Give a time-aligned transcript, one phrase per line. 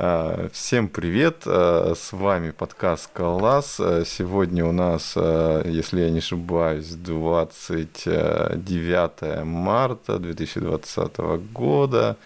[0.00, 3.80] А, всем привет, а, с вами подкаст Калас.
[4.06, 11.18] Сегодня у нас, если я не ошибаюсь, 29 марта 2020
[11.52, 12.16] года,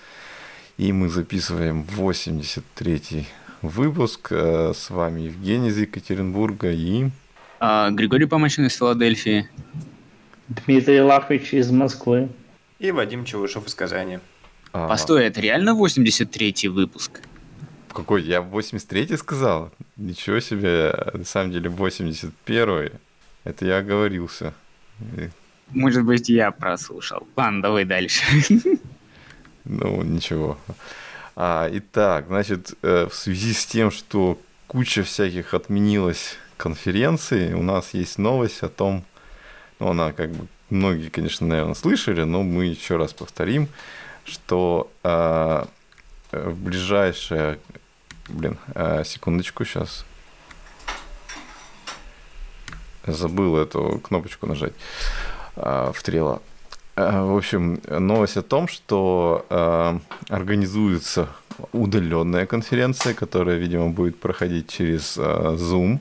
[0.77, 3.27] и мы записываем 83
[3.63, 4.33] выпуск.
[4.33, 7.09] С вами Евгений из Екатеринбурга и...
[7.59, 9.49] Григорий Помощин из Филадельфии.
[10.49, 12.29] Дмитрий Лахович из Москвы.
[12.79, 14.19] И Вадим Чевышев из Казани.
[14.75, 14.89] А...
[14.89, 17.23] Постой, это реально 83-й выпуск?
[17.93, 18.23] Какой?
[18.23, 19.71] Я 83-й сказал?
[19.97, 22.93] Ничего себе, на самом деле 81-й.
[23.45, 24.55] Это я оговорился.
[25.71, 27.27] Может быть, я прослушал.
[27.37, 28.25] Ладно, давай дальше.
[29.65, 30.59] Ну, ничего.
[31.37, 37.95] А, итак, значит, э, в связи с тем, что куча всяких отменилась конференций, у нас
[37.95, 39.05] есть новость о том,
[39.79, 43.69] ну, она как бы, многие, конечно, наверное, слышали, но мы еще раз повторим,
[44.25, 45.65] что э,
[46.33, 47.59] в ближайшее,
[48.29, 50.05] блин, э, секундочку, сейчас
[53.07, 54.75] забыл эту кнопочку нажать
[55.57, 56.41] э, в трела.
[56.97, 61.29] Э, в общем, новость о том, что э, организуется
[61.73, 65.99] удаленная конференция, которая, видимо, будет проходить через э, Zoom.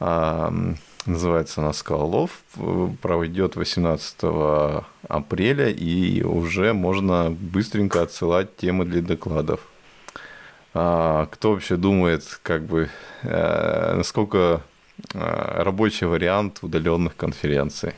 [0.00, 0.74] Э,
[1.06, 2.42] Называется она «Скалолов».
[3.00, 4.16] Пройдет 18
[5.08, 9.60] апреля, и уже можно быстренько отсылать темы для докладов.
[10.72, 12.88] А, кто вообще думает, как бы,
[13.22, 14.62] э, насколько
[15.14, 17.94] э, рабочий вариант удаленных конференций?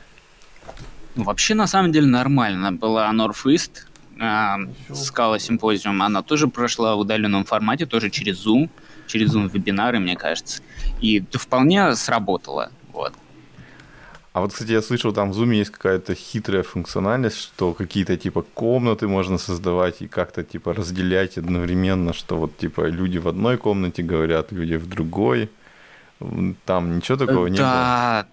[1.14, 2.72] Ну, вообще, на самом деле, нормально.
[2.72, 3.86] Была Northeast,
[4.94, 8.70] Скала Симпозиум, она тоже прошла в удаленном формате, тоже через Zoom,
[9.06, 10.62] через Zoom вебинары, мне кажется.
[11.00, 12.70] И вполне сработало.
[12.92, 13.12] Вот.
[14.32, 18.42] А вот, кстати, я слышал, там в Zoom есть какая-то хитрая функциональность, что какие-то типа
[18.42, 24.02] комнаты можно создавать и как-то типа разделять одновременно, что вот типа люди в одной комнате
[24.02, 25.50] говорят, люди в другой.
[26.64, 27.66] Там ничего такого да, не было.
[27.66, 28.26] Да,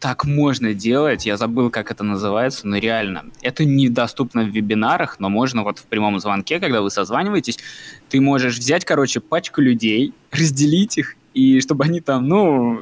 [0.00, 1.24] так можно делать.
[1.24, 3.26] Я забыл, как это называется, но реально.
[3.40, 7.60] Это недоступно в вебинарах, но можно вот в прямом звонке, когда вы созваниваетесь,
[8.08, 12.80] ты можешь взять, короче, пачку людей, разделить их, и чтобы они там, ну,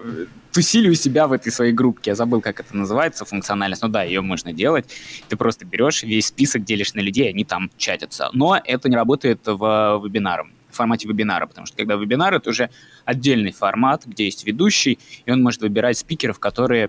[0.52, 2.10] тусили у себя в этой своей группке.
[2.10, 3.82] Я забыл, как это называется, функциональность.
[3.82, 4.86] Ну да, ее можно делать.
[5.28, 8.28] Ты просто берешь весь список, делишь на людей, они там чатятся.
[8.32, 12.70] Но это не работает в вебинарах в формате вебинара, потому что когда вебинар, это уже
[13.04, 16.88] отдельный формат, где есть ведущий, и он может выбирать спикеров, которые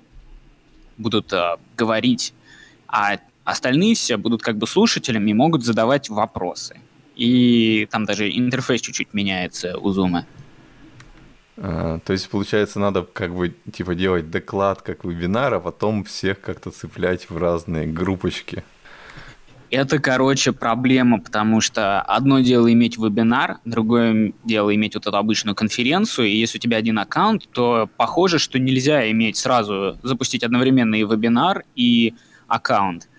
[0.97, 2.34] будут э, говорить,
[2.88, 6.80] а остальные все будут как бы слушателями и могут задавать вопросы.
[7.16, 10.24] И там даже интерфейс чуть-чуть меняется у Zoom.
[11.58, 16.41] А, то есть, получается, надо как бы типа делать доклад как вебинар, а потом всех
[16.41, 18.64] как-то цеплять в разные группочки.
[19.69, 25.56] Это, короче, проблема, потому что одно дело иметь вебинар, другое дело иметь вот эту обычную
[25.56, 30.94] конференцию, и если у тебя один аккаунт, то похоже, что нельзя иметь сразу, запустить одновременно
[30.94, 32.13] и вебинар, и
[32.47, 33.09] аккаунт.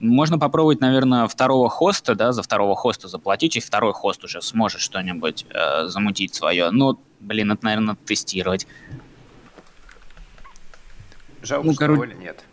[0.00, 4.82] Можно попробовать, наверное, второго хоста, да, за второго хоста заплатить, и второй хост уже сможет
[4.82, 6.70] что-нибудь э, замутить свое.
[6.72, 8.66] Но, блин, это, наверное, тестировать.
[11.42, 12.00] Жалко, ну, что короче...
[12.02, 12.44] Оля нет.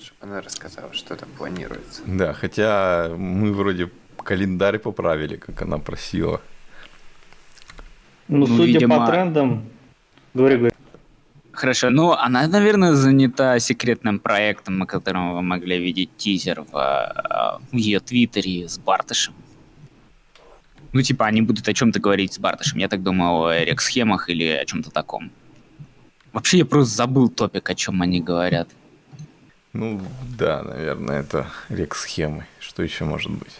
[0.00, 2.02] Чтобы она рассказала, что там планируется.
[2.06, 6.40] Да, хотя мы вроде календарь поправили, как она просила.
[8.28, 8.98] Ну, ну судя видимо...
[8.98, 9.68] по трендам...
[10.34, 10.74] Говори, говори.
[11.52, 17.66] Хорошо, ну она, наверное, занята секретным проектом, о котором вы могли видеть тизер в, э,
[17.70, 19.34] в ее твиттере с Бартышем.
[20.92, 22.78] Ну, типа, они будут о чем-то говорить с Бартышем.
[22.78, 25.30] Я так думаю, о рек-схемах или о чем-то таком.
[26.32, 28.68] Вообще, я просто забыл топик, о чем они говорят.
[29.72, 30.00] Ну,
[30.38, 32.46] да, наверное, это рек-схемы.
[32.60, 33.54] Что еще может быть?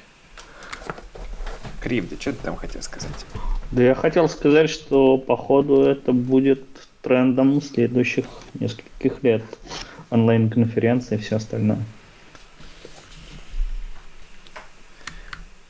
[1.80, 3.26] Крим, ты что ты там хотел сказать?
[3.70, 6.62] Да я хотел сказать, что походу это будет
[7.00, 9.42] трендом следующих нескольких лет.
[10.10, 11.82] Онлайн-конференции и все остальное.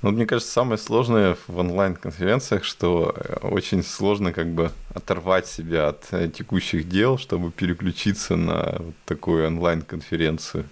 [0.03, 5.89] Ну, мне кажется, самое сложное в онлайн-конференциях, что э, очень сложно как бы оторвать себя
[5.89, 10.65] от э, текущих дел, чтобы переключиться на вот такую онлайн-конференцию.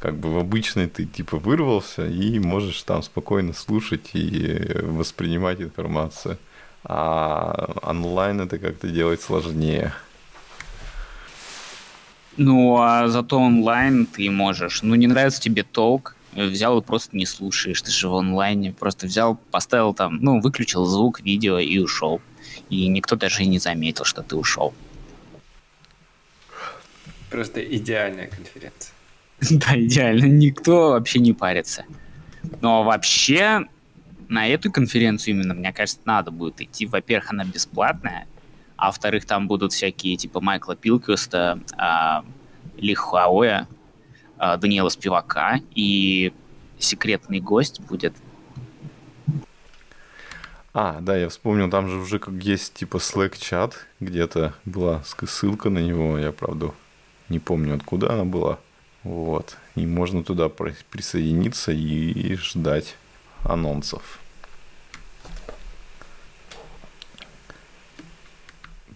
[0.00, 5.60] Как бы в обычной ты типа вырвался и можешь там спокойно слушать и э, воспринимать
[5.60, 6.36] информацию
[6.84, 9.92] а онлайн это как-то делать сложнее.
[12.36, 14.82] Ну, а зато онлайн ты можешь.
[14.82, 17.80] Ну, не нравится тебе толк, взял и просто не слушаешь.
[17.82, 22.20] Ты же в онлайне просто взял, поставил там, ну, выключил звук, видео и ушел.
[22.70, 24.74] И никто даже и не заметил, что ты ушел.
[27.30, 28.92] Просто идеальная конференция.
[29.50, 30.24] Да, идеально.
[30.26, 31.84] Никто вообще не парится.
[32.60, 33.66] Но вообще,
[34.28, 36.86] на эту конференцию именно, мне кажется, надо будет идти.
[36.86, 38.26] Во-первых, она бесплатная,
[38.76, 42.24] а во-вторых, там будут всякие типа Майкла Пилквеста, а,
[42.76, 43.66] Ли Хуауэ,
[44.44, 46.34] а, Даниэла Спивака, и
[46.78, 48.14] секретный гость будет.
[50.74, 55.78] А, да, я вспомнил, там же уже как есть типа Slack-чат, где-то была ссылка на
[55.78, 56.72] него, я, правда,
[57.30, 58.58] не помню, откуда она была.
[59.02, 59.56] Вот.
[59.76, 62.96] И можно туда присоединиться и ждать
[63.44, 64.18] анонсов.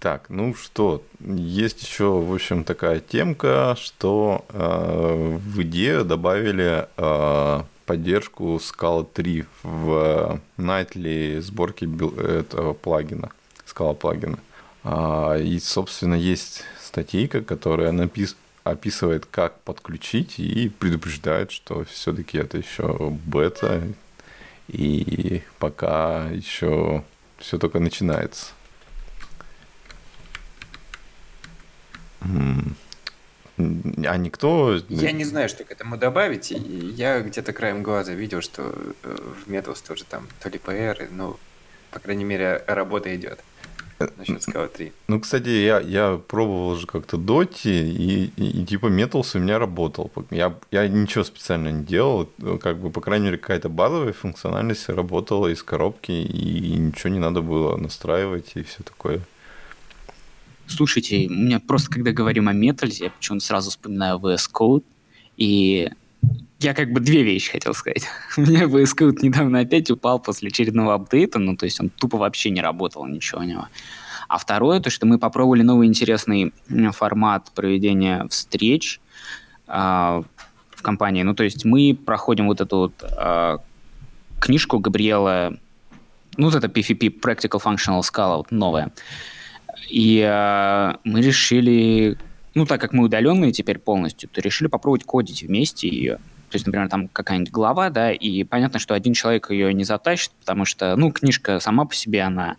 [0.01, 7.63] Так, ну что, есть еще, в общем, такая темка, что э, в идею добавили э,
[7.85, 13.31] поддержку Scala 3 в Nightly сборке этого плагина,
[13.67, 14.39] Scala плагина.
[14.85, 18.37] А, и, собственно, есть статейка, которая напис...
[18.63, 23.83] описывает, как подключить и предупреждает, что все-таки это еще бета,
[24.69, 27.03] и пока еще
[27.39, 28.49] все только начинается.
[32.21, 34.81] А никто...
[34.89, 36.51] Я не знаю, что к этому добавить.
[36.51, 38.73] Я где-то краем глаза видел, что
[39.03, 41.39] э, в Metals тоже там то ли PR, но,
[41.91, 43.41] по крайней мере, работа идет.
[44.17, 44.93] Насчет Scala 3.
[45.09, 49.59] Ну, кстати, я, я пробовал же как-то доти, и, и, и типа Metals у меня
[49.59, 50.11] работал.
[50.31, 52.29] Я, я ничего специально не делал,
[52.61, 57.43] как бы, по крайней мере, какая-то базовая функциональность работала из коробки, и ничего не надо
[57.43, 59.21] было настраивать и все такое.
[60.69, 64.85] Слушайте, у меня просто, когда говорим о Метальзе, я почему-то сразу вспоминаю VS Code,
[65.37, 65.91] и
[66.61, 68.05] я как бы две вещи хотел сказать.
[68.37, 72.19] У меня VS Code недавно опять упал после очередного апдейта, ну, то есть он тупо
[72.19, 73.69] вообще не работал, ничего у него.
[74.29, 76.53] А второе, то, что мы попробовали новый интересный
[76.93, 79.01] формат проведения встреч
[79.69, 81.23] э, в компании.
[81.23, 83.59] Ну, то есть мы проходим вот эту вот э,
[84.41, 85.57] книжку Габриэла,
[86.37, 88.93] ну, вот это PFP, Practical Functional Scala, вот новая.
[89.89, 92.19] И э, мы решили,
[92.55, 96.17] ну, так как мы удаленные теперь полностью, то решили попробовать кодить вместе ее.
[96.17, 100.33] То есть, например, там какая-нибудь глава, да, и понятно, что один человек ее не затащит,
[100.41, 102.57] потому что, ну, книжка сама по себе, она...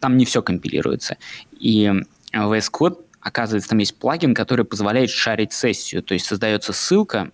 [0.00, 1.16] Там не все компилируется.
[1.52, 1.92] И
[2.32, 6.02] VS Code, оказывается, там есть плагин, который позволяет шарить сессию.
[6.02, 7.30] То есть создается ссылка,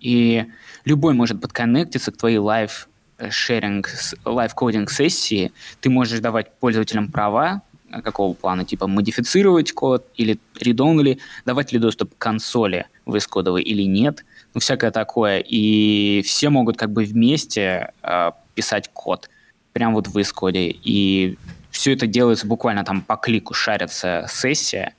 [0.00, 0.44] и
[0.84, 2.86] любой может подконнектиться к твоей live
[3.30, 3.88] шеринг,
[4.24, 5.52] live кодинг сессии.
[5.80, 7.62] Ты можешь давать пользователям права,
[8.02, 13.82] какого плана, типа модифицировать код или read давать ли доступ к консоли VS кодовой или
[13.82, 14.24] нет,
[14.54, 15.38] ну всякое такое.
[15.38, 19.28] И все могут как бы вместе э, писать код
[19.72, 20.74] прям вот в VS коде.
[20.82, 21.36] И
[21.70, 24.94] все это делается буквально там по клику, шарится сессия,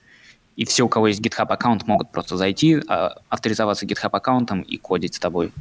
[0.56, 4.78] и все, у кого есть GitHub аккаунт, могут просто зайти, э, авторизоваться GitHub аккаунтом и
[4.78, 5.52] кодить с тобой.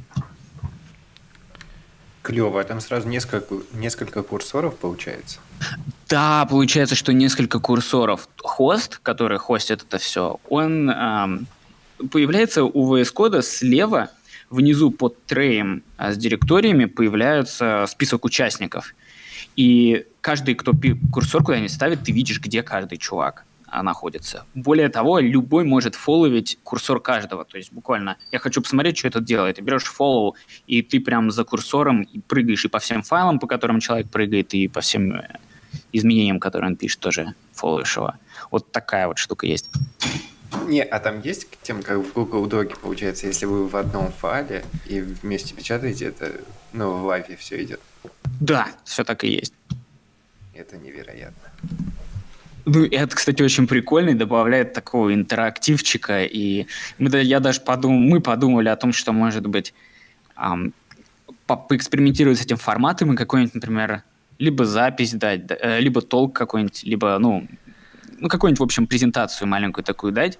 [2.25, 5.41] Клево, а там сразу несколько, несколько курсоров получается?
[6.09, 8.29] Да, получается, что несколько курсоров.
[8.39, 11.47] Хост, который хостит это все, он эм,
[12.11, 14.09] появляется у VS Code слева,
[14.49, 18.95] внизу под треем а с директориями появляется список участников.
[19.55, 20.73] И каждый, кто
[21.13, 23.45] курсор куда-нибудь ставит, ты видишь, где каждый чувак
[23.83, 24.47] находится.
[24.55, 27.45] Более того, любой может фолловить курсор каждого.
[27.45, 29.57] То есть буквально, я хочу посмотреть, что это делает.
[29.57, 33.47] Ты берешь фоллоу, и ты прям за курсором и прыгаешь и по всем файлам, по
[33.47, 35.39] которым человек прыгает, и по всем э,
[35.93, 38.15] изменениям, которые он пишет, тоже фолловишь его.
[38.51, 39.71] Вот такая вот штука есть.
[40.67, 44.65] Не, а там есть тем, как в Google Доке получается, если вы в одном файле
[44.87, 46.33] и вместе печатаете, это,
[46.73, 47.81] ну, в лайфе все идет.
[48.41, 49.53] Да, все так и есть.
[50.55, 51.51] Это невероятно.
[52.67, 56.25] Ну, это, кстати, очень прикольно и добавляет такого интерактивчика.
[56.25, 56.67] И
[56.99, 59.75] мы, я даже подумал, мы подумали о том, что, может быть,
[60.37, 60.73] эм,
[61.47, 64.03] поэкспериментировать с этим форматом и какой-нибудь, например,
[64.39, 67.47] либо запись дать, э, либо толк какой-нибудь, либо, ну,
[68.19, 70.39] ну какую-нибудь, в общем, презентацию маленькую такую дать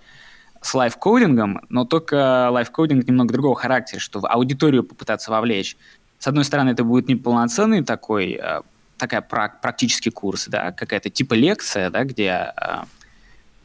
[0.63, 5.77] с лайфкодингом, но только лайфкодинг немного другого характера, что в аудиторию попытаться вовлечь.
[6.19, 8.63] С одной стороны, это будет неполноценный такой э,
[9.07, 9.21] такая
[9.61, 12.85] практический курс, да, какая-то типа лекция, да, где э,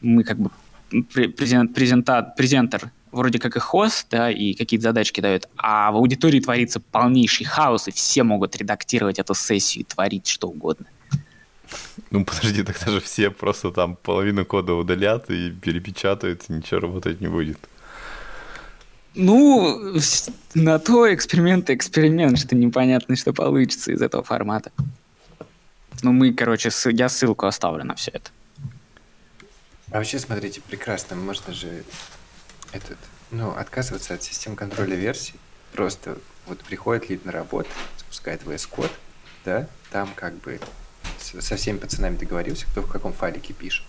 [0.02, 0.50] мы как бы
[0.90, 6.40] презент, презента, презентер вроде как и хост, да, и какие-то задачки дают, а в аудитории
[6.40, 10.86] творится полнейший хаос, и все могут редактировать эту сессию и творить что угодно.
[12.10, 17.20] Ну, подожди, тогда же все просто там половину кода удалят и перепечатают, и ничего работать
[17.20, 17.58] не будет.
[19.14, 19.96] Ну,
[20.54, 24.70] на то эксперимент эксперимент, что непонятно, что получится из этого формата.
[26.02, 28.30] Ну, мы, короче, я ссылку оставлю на все это.
[29.90, 31.84] А вообще, смотрите, прекрасно, можно же
[32.72, 32.98] этот,
[33.30, 35.34] ну, отказываться от систем контроля версий.
[35.72, 38.92] Просто вот приходит лид на работу, запускает VS Code,
[39.44, 40.60] да, там как бы
[41.16, 43.84] со всеми пацанами договорился, кто в каком файлике пишет.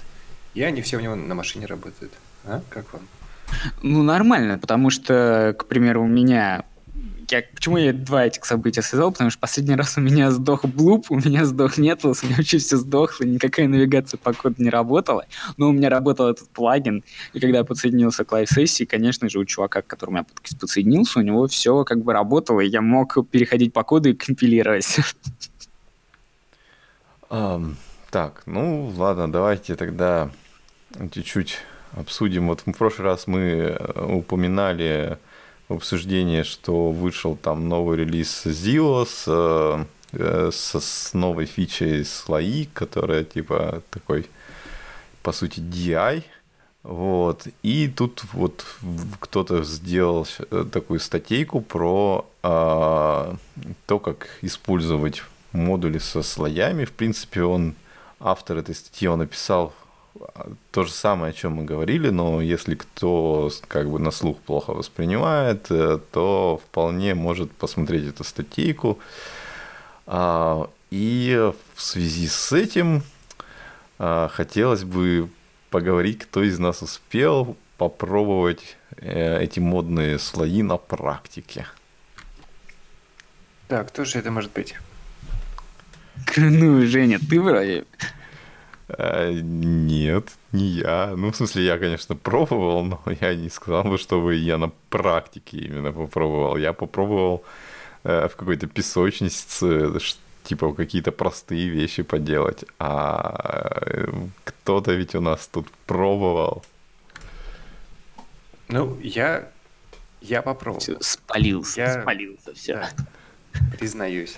[0.53, 2.12] И они все у него на машине работают.
[2.46, 2.62] А?
[2.70, 3.08] Как вам?
[3.82, 6.65] Ну, нормально, потому что, к примеру, у меня
[7.31, 9.12] я, почему я два этих события связал?
[9.12, 12.57] Потому что последний раз у меня сдох Bloop, у меня сдох Metals, у меня вообще
[12.57, 15.25] все сдохло, никакая навигация по коду не работала.
[15.57, 19.39] Но у меня работал этот плагин, и когда я подсоединился к live сессии, конечно же,
[19.39, 20.25] у чувака, к которому я
[20.60, 25.00] подсоединился, у него все как бы работало, и я мог переходить по коду и компилировать.
[27.29, 27.75] Um,
[28.10, 30.29] так, ну ладно, давайте тогда
[31.12, 31.60] чуть-чуть
[31.93, 32.48] обсудим.
[32.48, 35.17] Вот в прошлый раз мы э, упоминали
[35.75, 39.25] обсуждение, что вышел там новый релиз Zio с,
[40.13, 44.30] э, с, с новой фичей слои, которая типа такой,
[45.24, 46.24] по сути, DI.
[46.84, 47.48] Вот.
[47.62, 48.66] И тут вот
[49.20, 53.36] кто-то сделал э, такую статейку про а,
[53.86, 56.86] то, как использовать модули со слоями.
[56.86, 57.75] В принципе, он,
[58.20, 59.74] автор этой статьи, он написал
[60.72, 64.74] то же самое, о чем мы говорили, но если кто как бы на слух плохо
[64.74, 69.00] воспринимает, э, то вполне может посмотреть эту статейку.
[70.08, 73.03] А, и в связи с этим
[74.00, 75.30] а, хотелось бы
[75.70, 81.65] поговорить, кто из нас успел попробовать э, эти модные слои на практике.
[83.70, 84.75] Да, кто же это может быть?
[86.38, 87.86] Ну, Женя, ты вроде
[88.98, 91.13] а, нет, не я.
[91.15, 95.57] Ну, в смысле, я, конечно, пробовал, но я не сказал бы, чтобы я на практике
[95.57, 96.57] именно попробовал.
[96.57, 97.43] Я попробовал
[98.03, 99.91] э, в какой-то песочнице,
[100.43, 102.65] типа, какие-то простые вещи поделать.
[102.79, 104.07] А э,
[104.43, 106.63] кто-то ведь у нас тут пробовал.
[108.67, 109.50] Ну, я,
[110.21, 110.79] я попробовал.
[110.79, 112.01] Все, спалился, я...
[112.01, 112.74] спалился, все.
[112.75, 112.89] Да,
[113.77, 114.38] признаюсь.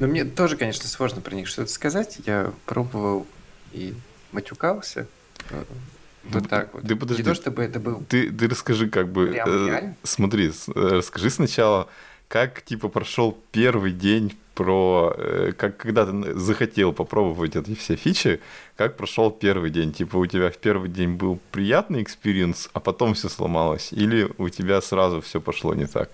[0.00, 2.18] Но мне тоже, конечно, сложно про них что-то сказать.
[2.26, 3.26] Я пробовал
[3.72, 3.94] и
[4.32, 5.06] матюкался.
[6.24, 6.82] Вот так вот.
[6.82, 8.02] Ты подожди, Не то, чтобы это был...
[8.08, 9.34] Ты, ты расскажи, как бы...
[9.34, 11.88] Э, смотри, э, расскажи сначала,
[12.28, 15.14] как, типа, прошел первый день про...
[15.16, 18.40] Э, как когда ты захотел попробовать эти все фичи,
[18.76, 19.92] как прошел первый день?
[19.92, 23.92] Типа, у тебя в первый день был приятный experience, а потом все сломалось?
[23.92, 26.10] Или у тебя сразу все пошло не так?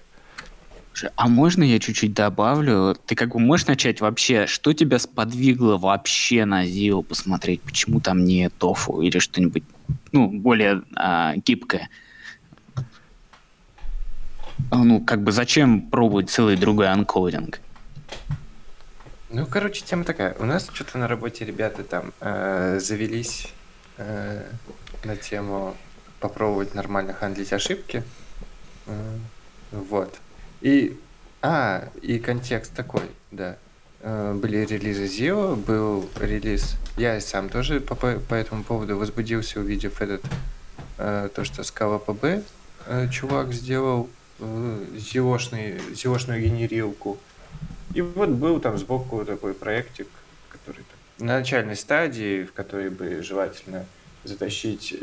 [1.16, 2.96] А можно я чуть-чуть добавлю?
[3.06, 7.60] Ты как бы можешь начать вообще, что тебя сподвигло вообще на ZIO посмотреть?
[7.62, 9.64] Почему там не Tofu или что-нибудь,
[10.12, 11.90] ну, более а, гибкое?
[14.70, 17.60] А, ну, как бы зачем пробовать целый другой анкодинг?
[19.30, 20.34] Ну, короче, тема такая.
[20.38, 23.48] У нас что-то на работе ребята там э, завелись
[23.98, 24.44] э,
[25.04, 25.76] на тему
[26.20, 28.02] попробовать нормально хандлить ошибки.
[28.86, 29.18] Э,
[29.72, 30.18] вот.
[30.60, 30.98] И,
[31.42, 33.56] а, и контекст такой, да.
[34.00, 36.76] Э, были релизы Zio, был релиз...
[36.96, 40.22] Я сам тоже по, по этому поводу возбудился, увидев этот...
[40.98, 42.44] Э, то, что Scala PB
[42.86, 44.08] э, чувак сделал
[44.96, 47.18] зиошный, зиошную генерилку.
[47.94, 50.08] И вот был там сбоку такой проектик,
[50.50, 50.84] который
[51.18, 53.86] на начальной стадии, в которой бы желательно
[54.24, 54.94] затащить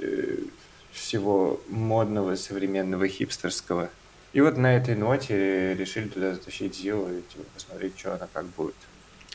[0.91, 3.89] всего модного, современного, хипстерского
[4.33, 8.45] и вот на этой ноте решили туда затащить Зилу и типа, посмотреть, что она как
[8.47, 8.75] будет.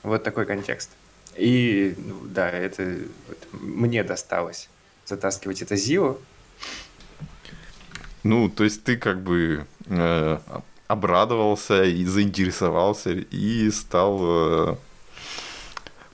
[0.02, 0.90] Вот такой контекст.
[1.36, 4.68] И ну, да, это вот, мне досталось
[5.06, 6.18] затаскивать это ZIO.
[8.24, 10.38] Ну, то есть ты как бы э,
[10.88, 14.76] обрадовался и заинтересовался и стал э,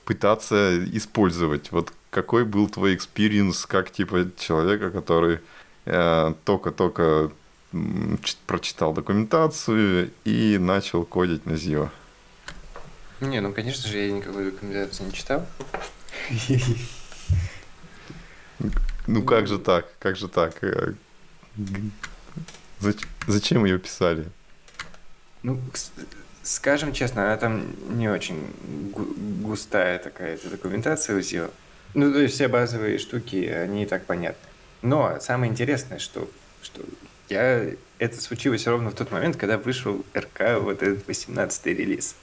[0.04, 1.72] пытаться использовать.
[1.72, 5.40] Вот какой был твой experience как типа человека, который
[5.86, 7.32] э, только-только
[8.46, 11.90] прочитал документацию и начал кодить на ZIO.
[13.20, 15.46] Не, ну, конечно же, я никакой документацию не читал.
[19.06, 19.86] Ну, как же так?
[19.98, 20.62] Как же так?
[20.64, 20.94] Э,
[23.26, 24.26] зачем ее писали?
[25.42, 25.60] Ну,
[26.42, 27.66] скажем честно, она там
[27.98, 28.40] не очень
[29.42, 31.50] густая такая документация у Zio.
[31.92, 34.48] Ну, то есть все базовые штуки, они и так понятны.
[34.82, 36.30] Но самое интересное, что,
[36.62, 36.82] что
[37.28, 37.70] я...
[37.98, 42.16] Это случилось ровно в тот момент, когда вышел РК, вот этот 18-й релиз.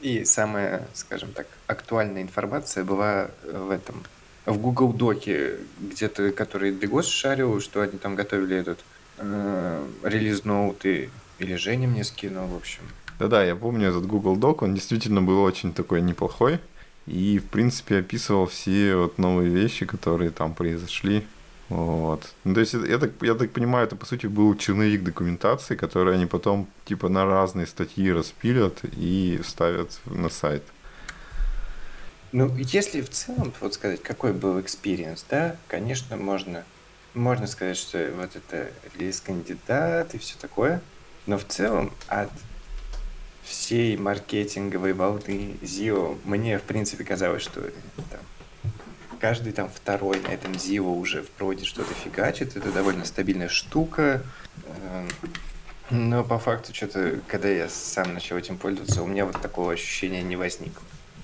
[0.00, 4.02] И самая, скажем так, актуальная информация была в этом,
[4.46, 8.80] в Google Доке, где-то, который Дегос шарил, что они там готовили этот
[9.18, 12.82] э, релиз ноут, и, или Женя мне скинул, в общем.
[13.18, 16.60] Да-да, я помню этот Google Док, он действительно был очень такой неплохой,
[17.06, 21.26] и, в принципе, описывал все вот новые вещи, которые там произошли
[21.70, 22.28] Вот.
[22.42, 26.14] Ну, то есть, я так, я так понимаю, это, по сути, был черновик документации, который
[26.14, 30.64] они потом, типа, на разные статьи распилят и ставят на сайт.
[32.32, 36.64] Ну, если в целом, вот сказать, какой был experience, да, конечно, можно,
[37.14, 40.80] можно сказать, что вот это релиз-кандидат и все такое,
[41.26, 42.30] но в целом от
[43.44, 47.62] всей маркетинговой волны ZIO мне, в принципе, казалось, что
[48.10, 48.20] там,
[49.20, 54.22] каждый там второй на этом ZIO уже в проде что-то фигачит, это довольно стабильная штука,
[54.66, 55.08] эм,
[55.90, 60.22] но по факту что-то, когда я сам начал этим пользоваться, у меня вот такого ощущения
[60.22, 60.82] не возникло.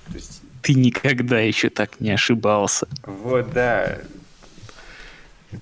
[0.09, 2.88] То есть ты никогда еще так не ошибался.
[3.05, 3.99] Вот, да.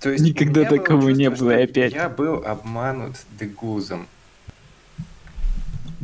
[0.00, 1.93] То есть Никогда такого чувство, не было опять.
[1.93, 4.07] Я был обманут дегузом.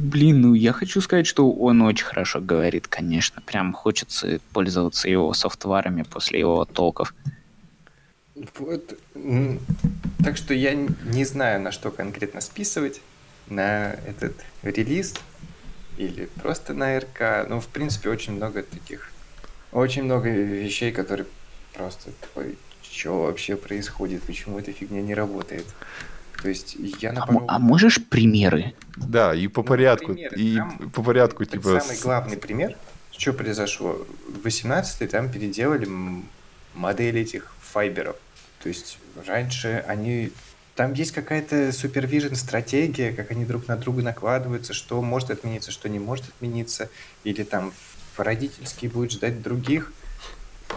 [0.03, 3.43] Блин, ну я хочу сказать, что он очень хорошо говорит, конечно.
[3.43, 7.15] Прям хочется пользоваться его софтварами после его толков.
[8.59, 8.99] Вот.
[10.25, 13.03] Так что я не знаю, на что конкретно списывать.
[13.49, 15.15] На этот релиз
[15.99, 17.47] или просто на РК.
[17.49, 19.11] Ну, в принципе, очень много таких,
[19.73, 21.27] очень много вещей, которые
[21.75, 25.67] просто такой, что вообще происходит, почему эта фигня не работает.
[26.43, 27.45] То есть я напорол...
[27.49, 28.75] а, а можешь примеры?
[28.97, 30.37] Да, и по ну, порядку, примеры.
[30.37, 31.81] и там, по порядку типа.
[31.81, 32.77] Самый главный пример,
[33.13, 35.89] что произошло, в 18-й там переделали
[36.75, 38.17] модель этих файберов.
[38.63, 40.33] То есть раньше они
[40.77, 45.89] там есть какая-то супервижен стратегия, как они друг на друга накладываются, что может отмениться, что
[45.91, 46.89] не может отмениться,
[47.23, 47.73] или там
[48.17, 49.93] родительский будет ждать других.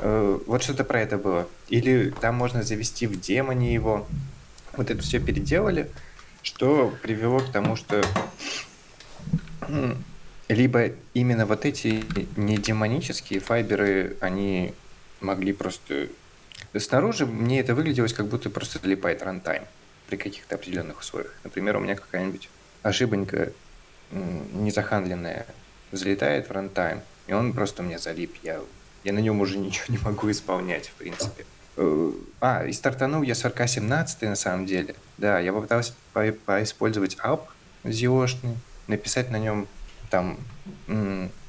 [0.02, 1.48] Э, вот что-то про это было.
[1.70, 4.06] Или там можно завести в демоне его.
[4.76, 5.90] Вот это все переделали,
[6.42, 8.04] что привело к тому, что
[10.48, 12.04] либо именно вот эти
[12.36, 14.74] не демонические файберы, они
[15.22, 16.08] могли просто...
[16.78, 19.64] Снаружи мне это выгляделось, как будто просто залипает рантайм
[20.10, 21.34] при каких-то определенных условиях.
[21.44, 22.50] Например, у меня какая-нибудь
[22.82, 23.52] ошибонька
[24.12, 25.46] незаханленная
[25.92, 28.36] залетает в рантайм, и он просто у меня залип.
[28.44, 28.60] Я,
[29.04, 31.46] я на нем уже ничего не могу исполнять, в принципе.
[31.78, 34.96] Э, а, и стартанул я с RC17 на самом деле.
[35.18, 37.50] Да, я попытался по поиспользовать app
[37.84, 38.28] ZIO
[38.88, 39.68] написать на нем
[40.10, 40.38] там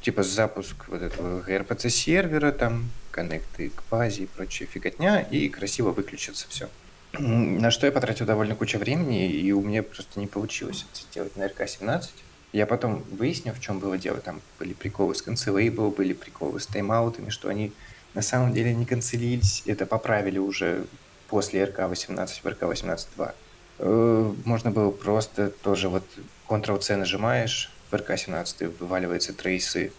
[0.01, 5.93] типа запуск вот этого RPC сервера, там коннекты к базе и прочая фиготня, и красиво
[5.93, 6.69] выключится все.
[7.19, 11.37] На что я потратил довольно кучу времени, и у меня просто не получилось это сделать
[11.37, 12.09] на РК-17.
[12.53, 14.19] Я потом выяснил, в чем было дело.
[14.19, 17.73] Там были приколы с канцелейбл, были приколы с тайм-аутами, что они
[18.15, 19.63] на самом деле не канцелились.
[19.67, 20.87] Это поправили уже
[21.29, 23.35] после РК-18 в РК-18.2.
[23.79, 26.05] Э, можно было просто тоже вот
[26.49, 29.93] Ctrl-C нажимаешь, в РК-17 вываливаются трейсы.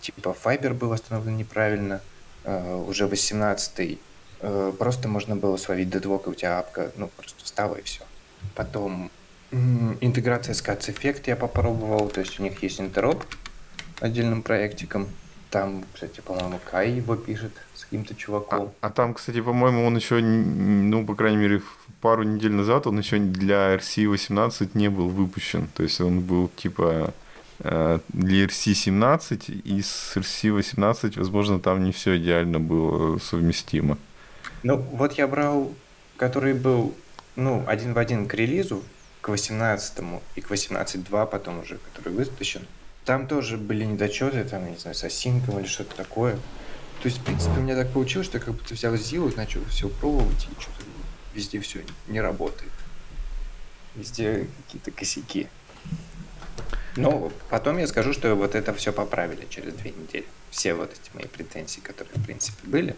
[0.00, 2.00] Типа Fiber был восстановлен неправильно.
[2.44, 3.98] Э, уже 18
[4.40, 8.02] Э, просто можно было словить дедвок, и у тебя апка, ну, просто встала и все.
[8.54, 9.10] Потом
[10.00, 13.24] интеграция с Cats Effect я попробовал, то есть у них есть интероп
[14.00, 15.08] отдельным проектиком.
[15.56, 18.74] Там, кстати, по-моему, Кай его пишет с каким-то чуваком.
[18.82, 21.62] А, а там, кстати, по-моему, он еще, ну, по крайней мере,
[22.02, 25.68] пару недель назад он еще для RC18 не был выпущен.
[25.74, 27.14] То есть он был типа
[27.60, 33.96] э, для RC17 и с RC18, возможно, там не все идеально было совместимо.
[34.62, 35.72] Ну, вот я брал,
[36.18, 36.94] который был,
[37.34, 38.82] ну, один в один к релизу,
[39.22, 42.66] к 18 и к 18.2 потом уже, который выпущен.
[43.06, 46.34] Там тоже были недочеты, там, не знаю, с осинком или что-то такое.
[47.00, 49.88] То есть, в принципе, у меня так получилось, что как будто взял Зилу, начал все
[49.88, 50.82] пробовать, и что-то
[51.32, 52.72] везде все не работает.
[53.94, 55.46] Везде какие-то косяки.
[56.96, 60.26] Но потом я скажу, что вот это все поправили через две недели.
[60.50, 62.96] Все вот эти мои претензии, которые, в принципе, были,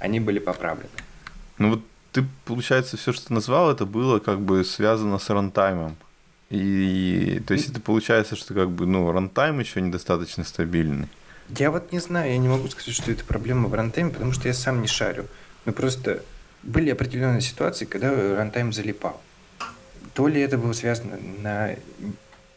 [0.00, 0.88] они были поправлены.
[1.58, 5.96] Ну вот ты, получается, все, что ты назвал, это было как бы связано с рантаймом.
[6.50, 11.08] И то есть это получается, что как бы, ну, рантайм еще недостаточно стабильный.
[11.48, 14.48] Я вот не знаю, я не могу сказать, что это проблема в рантайме, потому что
[14.48, 15.26] я сам не шарю.
[15.64, 16.22] Ну просто
[16.62, 19.20] были определенные ситуации, когда рантайм залипал.
[20.14, 21.76] То ли это было связано на...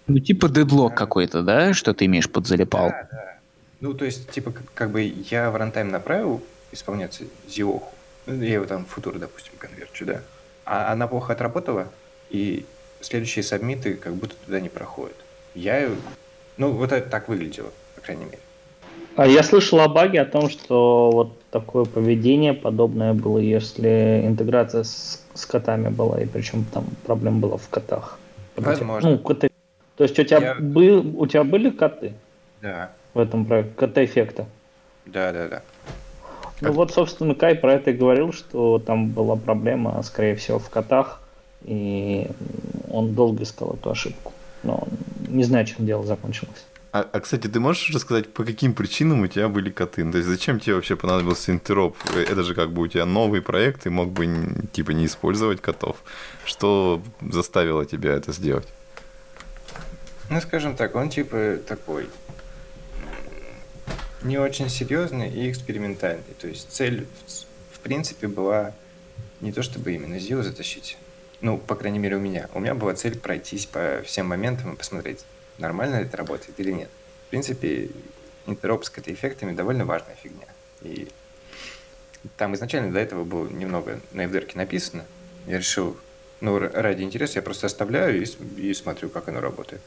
[0.07, 0.97] Ну типа deadlock на...
[0.97, 2.89] какой-то, да, что ты имеешь под залипал?
[2.89, 3.37] Да, да.
[3.79, 7.93] Ну то есть типа как бы я в рантайм направил исполняться зиоху,
[8.27, 10.21] я его там в Future, допустим, конверчу, да,
[10.65, 11.91] а она плохо отработала,
[12.29, 12.65] и
[13.01, 15.15] следующие сабмиты как будто туда не проходят.
[15.55, 15.89] Я,
[16.57, 18.39] ну, вот это так выглядело, по крайней мере.
[19.15, 24.83] А я слышал о баге о том, что вот такое поведение подобное было, если интеграция
[24.83, 28.17] с, с котами была, и причем там проблема была в котах.
[28.55, 29.11] Возможно.
[29.11, 29.49] Ну, коты.
[29.97, 30.55] То есть у тебя, я...
[30.55, 32.13] был, у тебя были коты?
[32.61, 32.91] Да.
[33.13, 34.45] В этом проекте, коты эффекта?
[35.05, 35.61] Да, да, да.
[36.61, 40.69] Ну вот, собственно, Кай про это и говорил, что там была проблема, скорее всего, в
[40.69, 41.21] котах,
[41.63, 42.27] и
[42.89, 44.33] он долго искал эту ошибку.
[44.63, 44.87] Но
[45.27, 46.65] не знаю, чем дело закончилось.
[46.91, 50.03] А, а, кстати, ты можешь рассказать, по каким причинам у тебя были коты?
[50.03, 51.95] Ну, то есть зачем тебе вообще понадобился интероп?
[52.15, 54.27] Это же как бы у тебя новый проект, ты мог бы
[54.71, 55.97] типа не использовать котов.
[56.45, 58.67] Что заставило тебя это сделать?
[60.31, 62.07] Ну, скажем так, он типа такой
[64.23, 66.23] не очень серьезный и экспериментальный.
[66.39, 67.05] То есть цель,
[67.71, 68.73] в принципе, была
[69.41, 70.97] не то чтобы именно ЗИО затащить,
[71.41, 72.49] ну, по крайней мере, у меня.
[72.53, 75.25] У меня была цель пройтись по всем моментам и посмотреть,
[75.57, 76.89] нормально это работает или нет.
[77.27, 77.89] В принципе,
[78.45, 80.47] интероп с эффектами довольно важная фигня.
[80.81, 81.07] И
[82.37, 85.05] там изначально до этого было немного на FDR написано.
[85.47, 85.97] Я решил,
[86.41, 88.25] ну, ради интереса я просто оставляю и,
[88.57, 89.81] и смотрю, как оно работает.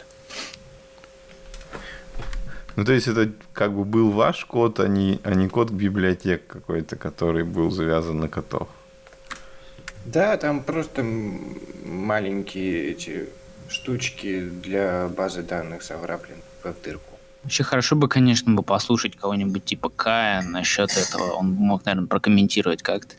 [2.74, 6.46] Ну, то есть это как бы был ваш код, а не, а не код библиотек
[6.46, 8.68] какой-то, который был завязан на котов.
[10.04, 11.04] Да, там просто
[11.84, 13.28] маленькие эти
[13.68, 17.18] штучки для базы данных заграблены в дырку.
[17.42, 21.32] Вообще хорошо бы, конечно, бы послушать кого-нибудь типа Кая насчет этого.
[21.32, 23.14] Он мог, наверное, прокомментировать как-то.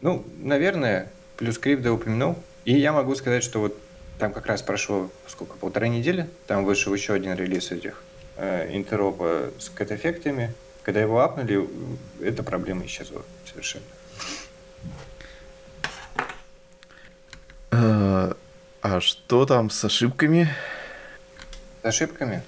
[0.00, 2.36] Ну, наверное, плюс крипто упомянул.
[2.64, 3.76] И я могу сказать, что вот
[4.18, 8.02] там как раз прошло, сколько, полтора недели, там вышел еще один релиз этих
[8.36, 10.54] э, интеропа с кэт-эффектами.
[10.82, 11.68] Когда его апнули,
[12.20, 13.84] эта проблема исчезла совершенно.
[17.70, 18.36] А,
[18.82, 20.48] а что там с ошибками?
[21.82, 22.42] С ошибками?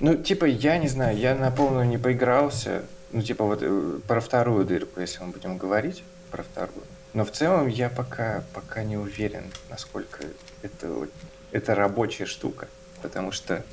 [0.00, 2.82] Ну, типа, я не знаю, я на полную не поигрался.
[3.12, 6.82] Ну, типа, вот э, про вторую дырку, если мы будем говорить про вторую.
[7.12, 10.24] Но в целом я пока, пока не уверен, насколько
[10.62, 11.08] это,
[11.52, 12.66] это рабочая штука.
[13.02, 13.64] Потому что...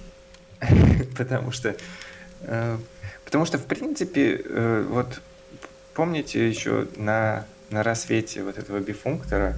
[1.18, 1.76] потому что...
[2.42, 2.78] Э,
[3.26, 5.22] потому что, в принципе, э, вот
[5.96, 9.56] помните еще на, на рассвете вот этого бифунктора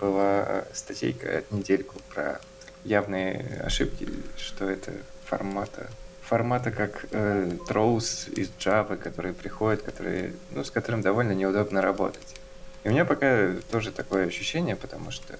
[0.00, 2.40] была статейка недельку про
[2.84, 4.92] явные ошибки, что это
[5.24, 5.90] формата
[6.22, 12.36] формата как э, Throws из Java, которые приходят, которые, ну, с которым довольно неудобно работать.
[12.84, 15.38] И у меня пока тоже такое ощущение, потому что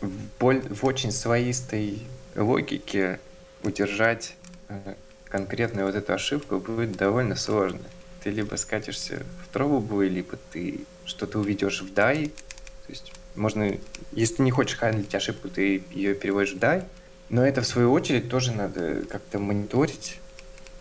[0.00, 2.02] в, боль, в очень своистой
[2.34, 3.20] логике
[3.62, 4.34] удержать
[4.68, 4.94] э,
[5.28, 7.80] конкретную вот эту ошибку будет довольно сложно.
[8.26, 13.78] Ты либо скатишься в тробу, либо ты что-то уведешь в дай, то есть можно,
[14.10, 16.82] если ты не хочешь хандлить ошибку, ты ее переводишь в дай,
[17.28, 20.18] но это в свою очередь тоже надо как-то мониторить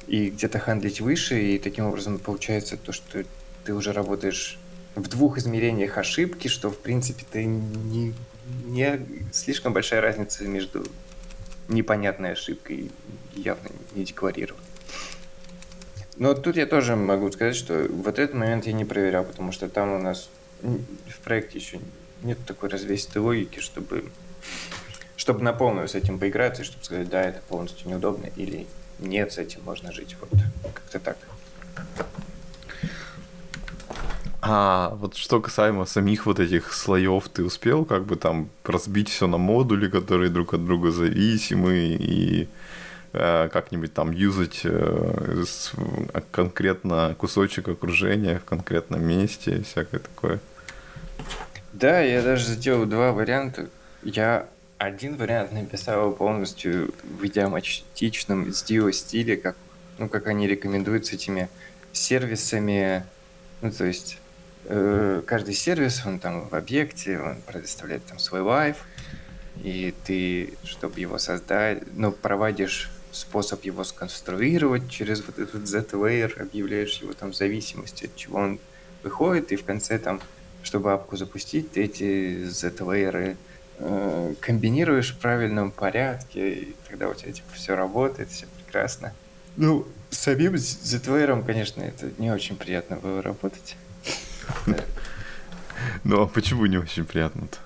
[0.07, 3.23] и где-то хандлить выше, и таким образом получается то, что
[3.63, 4.57] ты уже работаешь
[4.95, 8.15] в двух измерениях ошибки, что в принципе ты не,
[8.65, 10.83] не слишком большая разница между
[11.67, 12.89] непонятной ошибкой
[13.35, 14.64] и явно не декларированной.
[16.17, 19.67] Но тут я тоже могу сказать, что вот этот момент я не проверял, потому что
[19.67, 20.29] там у нас
[20.61, 21.79] в проекте еще
[22.23, 24.05] нет такой развесистой логики, чтобы,
[25.17, 28.65] чтобы на полную с этим поиграться, и чтобы сказать, да, это полностью неудобно, или
[28.99, 30.15] нет, с этим можно жить.
[30.19, 30.29] Вот
[30.73, 31.17] как-то так.
[34.47, 39.25] А вот что касаемо самих вот этих слоев, ты успел как бы там разбить все
[39.27, 42.47] на модули, которые друг от друга зависимы, и
[43.51, 45.71] как-нибудь там юзать э, с,
[46.31, 50.39] конкретно кусочек окружения в конкретном месте, всякое такое?
[51.73, 53.67] Да, я даже сделал два варианта.
[54.03, 54.47] Я
[54.77, 59.55] один вариант написал полностью в идиоматичном стиле, как,
[59.97, 61.49] ну, как они рекомендуют с этими
[61.91, 63.03] сервисами.
[63.61, 64.19] Ну, то есть
[64.65, 68.77] э, каждый сервис, он там в объекте, он предоставляет там свой лайф,
[69.63, 76.97] и ты, чтобы его создать, ну, проводишь способ его сконструировать через вот этот Z-layer, объявляешь
[77.01, 78.59] его там зависимости от чего он
[79.03, 80.19] выходит, и в конце там
[80.65, 83.37] чтобы апку запустить, ты эти Z-лейеры
[83.77, 89.13] э, комбинируешь в правильном порядке, и тогда у тебя типа все работает, все прекрасно.
[89.57, 93.75] Ну, с самим Z-лейером, конечно, это не очень приятно было работать.
[96.03, 97.57] Ну, а почему не очень приятно-то?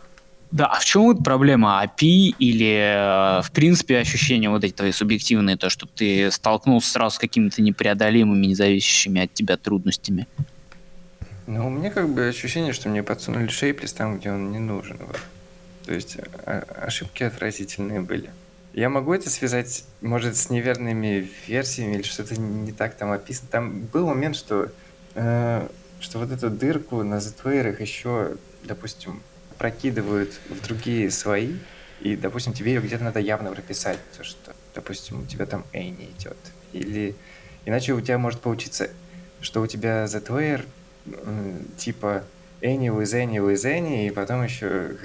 [0.51, 1.83] Да, а в чем вот проблема?
[1.83, 7.17] API или, э, в принципе, ощущения вот эти твои субъективные, то, что ты столкнулся сразу
[7.17, 10.27] с какими-то непреодолимыми, независящими от тебя трудностями?
[11.45, 14.97] Ну, у меня как бы ощущение, что мне подсунули шейплес там, где он не нужен.
[14.99, 15.19] Вот.
[15.85, 18.29] То есть а, ошибки отвратительные были.
[18.73, 23.49] Я могу это связать, может, с неверными версиями или что-то не так там описано.
[23.51, 24.69] Там был момент, что,
[25.15, 25.67] э,
[25.99, 29.21] что вот эту дырку на ZWare еще, допустим,
[29.59, 31.57] прокидывают в другие слои,
[32.01, 35.83] и, допустим, тебе ее где-то надо явно прописать, то что, допустим, у тебя там A
[35.83, 36.37] не идет.
[36.73, 37.15] Или
[37.69, 38.89] Иначе у тебя может получиться,
[39.41, 40.65] что у тебя ZWare
[41.77, 42.23] типа
[42.61, 44.95] any with any with any, и потом еще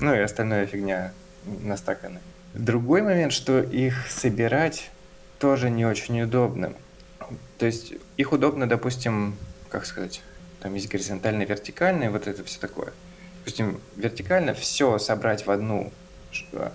[0.00, 1.12] ну и остальная фигня
[1.44, 2.20] настакана.
[2.54, 4.90] Другой момент, что их собирать
[5.40, 6.74] тоже не очень удобно.
[7.58, 9.36] То есть их удобно, допустим,
[9.68, 10.22] как сказать,
[10.60, 12.92] там есть горизонтально, вертикально, и вот это все такое.
[13.46, 15.92] Допустим, вертикально все собрать в одну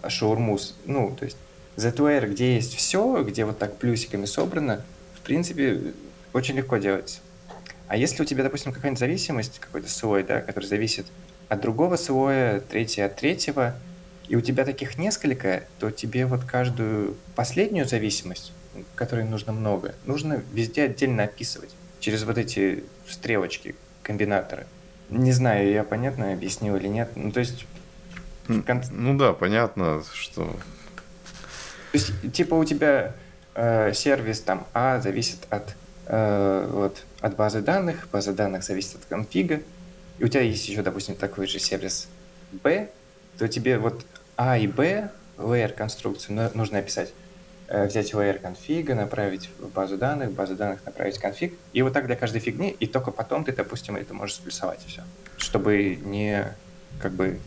[0.07, 1.35] шаурму, ну, то есть
[1.75, 4.81] ZWare, где есть все, где вот так плюсиками собрано,
[5.15, 5.91] в принципе,
[6.31, 7.19] очень легко делается.
[7.89, 11.07] А если у тебя, допустим, какая-нибудь зависимость, какой-то слой, да, который зависит
[11.49, 13.75] от другого слоя, третий от третьего,
[14.29, 18.53] и у тебя таких несколько, то тебе вот каждую последнюю зависимость,
[18.95, 24.67] которой нужно много, нужно везде отдельно описывать через вот эти стрелочки, комбинаторы.
[25.11, 27.11] Не знаю, я понятно объяснил или нет.
[27.15, 27.65] Ну, то есть...
[28.47, 28.81] Кон...
[28.91, 30.45] Ну да, понятно, что...
[30.45, 33.13] То есть, типа у тебя
[33.53, 35.75] э, сервис там А зависит от,
[36.07, 39.59] э, вот, от базы данных, база данных зависит от конфига,
[40.17, 42.07] и у тебя есть еще, допустим, такой же сервис
[42.51, 42.89] Б,
[43.37, 44.05] то тебе вот
[44.37, 47.13] А и Б layer конструкцию нужно описать.
[47.73, 51.93] Э, взять layer конфига, направить в базу данных, в базу данных направить конфиг, и вот
[51.93, 55.03] так для каждой фигни, и только потом ты, допустим, это можешь сплюсовать все,
[55.37, 56.53] чтобы не,
[57.01, 57.39] как бы,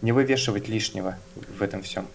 [0.00, 2.08] не вывешивать лишнего в этом всем.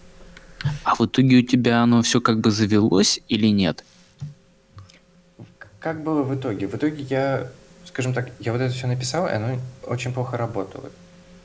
[0.84, 3.82] А в итоге у тебя оно все как бы завелось или нет?
[5.80, 6.66] Как было в итоге?
[6.66, 7.48] В итоге я,
[7.86, 10.90] скажем так, я вот это все написал, и оно очень плохо работало.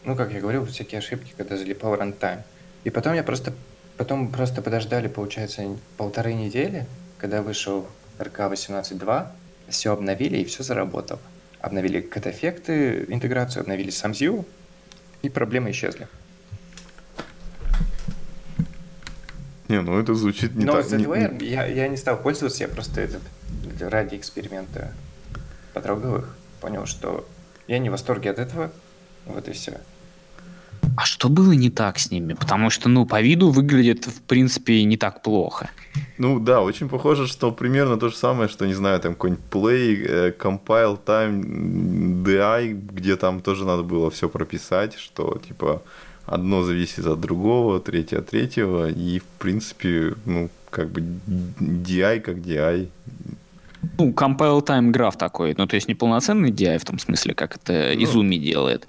[0.04, 2.42] Ну, как я говорил, всякие ошибки, когда залипал рантайм.
[2.84, 3.54] И потом я просто,
[3.98, 5.64] потом просто подождали, получается,
[5.98, 6.86] полторы недели,
[7.18, 7.88] когда вышел
[8.20, 9.28] РК 18.2,
[9.70, 11.20] все обновили и все заработало.
[11.62, 14.46] Обновили кат-эффекты, интеграцию, обновили сам SAMZIU,
[15.22, 16.08] и проблемы исчезли.
[19.70, 20.92] Не, ну это звучит не Но так.
[20.92, 21.48] Но не...
[21.48, 23.22] я, я не стал пользоваться, я просто этот,
[23.80, 24.94] ради эксперимента
[25.74, 27.28] потрогал их, понял, что
[27.68, 28.72] я не в восторге от этого,
[29.26, 29.80] вот и все.
[30.96, 32.34] А что было не так с ними?
[32.34, 35.70] Потому что, ну, по виду выглядит, в принципе, не так плохо.
[36.18, 40.06] Ну да, очень похоже, что примерно то же самое, что, не знаю, там какой-нибудь play,
[40.08, 45.82] э, compile, time, DI, где там тоже надо было все прописать, что, типа,
[46.26, 51.02] одно зависит от другого, третье от третьего, и, в принципе, ну, как бы
[51.60, 52.88] DI как DI.
[53.98, 57.56] Ну, compile time граф такой, ну, то есть не полноценный DI в том смысле, как
[57.56, 58.88] это ну, Izumi делает.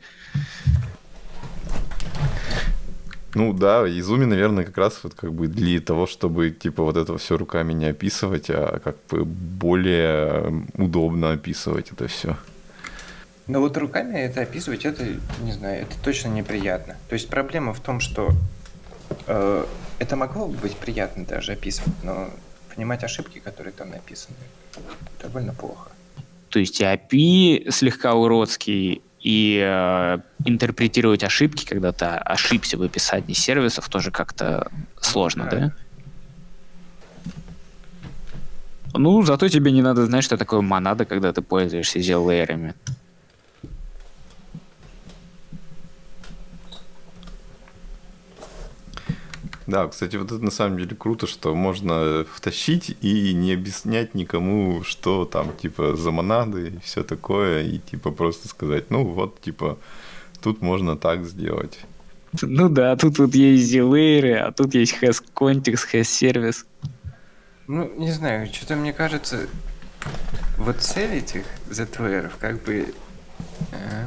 [3.34, 7.18] Ну да, Изуми, наверное, как раз вот как бы для того, чтобы типа вот это
[7.18, 12.36] все руками не описывать, а как бы более удобно описывать это все.
[13.46, 15.04] Но вот руками это описывать, это,
[15.42, 16.96] не знаю, это точно неприятно.
[17.08, 18.30] То есть проблема в том, что
[19.26, 19.66] э,
[19.98, 22.30] это могло бы быть приятно даже описывать, но
[22.74, 24.36] понимать ошибки, которые там написаны,
[25.20, 25.90] довольно плохо.
[26.48, 33.32] То есть и API слегка уродский, и э, интерпретировать ошибки, когда ты ошибся в описании
[33.32, 35.72] сервисов, тоже как-то сложно, да?
[38.92, 42.74] Ну, зато тебе не надо знать, что такое монада, когда ты пользуешься ZL-лейерами.
[49.66, 54.84] Да, кстати, вот это на самом деле круто, что можно втащить и не объяснять никому,
[54.84, 59.78] что там, типа, за монады и все такое, и, типа, просто сказать, ну, вот, типа,
[60.42, 61.78] тут можно так сделать.
[62.42, 66.66] Ну да, тут вот есть зилейры, а тут есть has context, has сервис.
[67.66, 69.46] Ну, не знаю, что-то мне кажется,
[70.58, 72.92] вот цель этих ZWR как бы
[73.72, 74.06] э,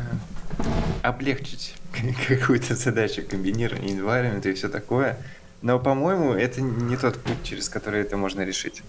[1.01, 1.73] облегчить
[2.27, 5.17] какую-то задачу комбинирования environment и все такое–
[5.61, 8.83] но, по-моему, это не тот путь, через который это можно решить.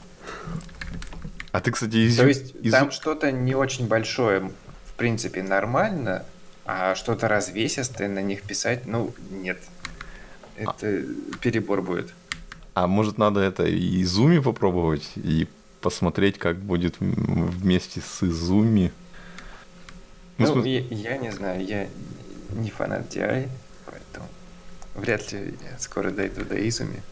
[1.52, 2.16] А ты, кстати, из...
[2.16, 2.72] То есть из...
[2.72, 4.50] там что-то не очень большое,
[4.86, 6.24] в принципе, нормально,
[6.66, 9.58] а что-то развесистое на них писать, ну, нет.
[10.56, 11.04] Это а...
[11.40, 12.12] перебор будет.
[12.74, 15.48] А может, надо это и Изуми попробовать, и
[15.80, 18.92] посмотреть, как будет вместе с Изуми?
[20.36, 20.66] Ну, ну смысл...
[20.66, 21.88] я, я не знаю, я
[22.52, 23.48] не фанат DI,
[24.94, 27.02] Вряд ли я скоро дойду до Изуми.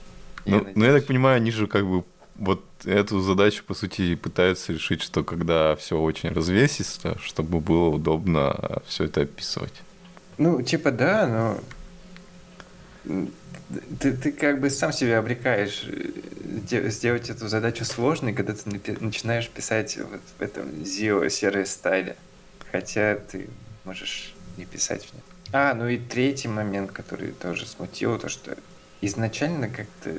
[0.45, 2.05] Ну, ну, я так понимаю, они же как бы
[2.37, 8.83] вот эту задачу, по сути, пытаются решить, что когда все очень развесисто, чтобы было удобно
[8.87, 9.73] все это описывать.
[10.39, 11.61] Ну, типа да, но
[14.01, 19.49] ты, ты как бы сам себя обрекаешь э, сделать эту задачу сложной, когда ты начинаешь
[19.49, 22.17] писать вот в этом ZIO сервис стайле.
[22.71, 23.49] Хотя ты
[23.85, 25.23] можешь не писать в нем.
[25.53, 28.57] А, ну и третий момент, который тоже смутил, то что
[29.01, 30.19] изначально как-то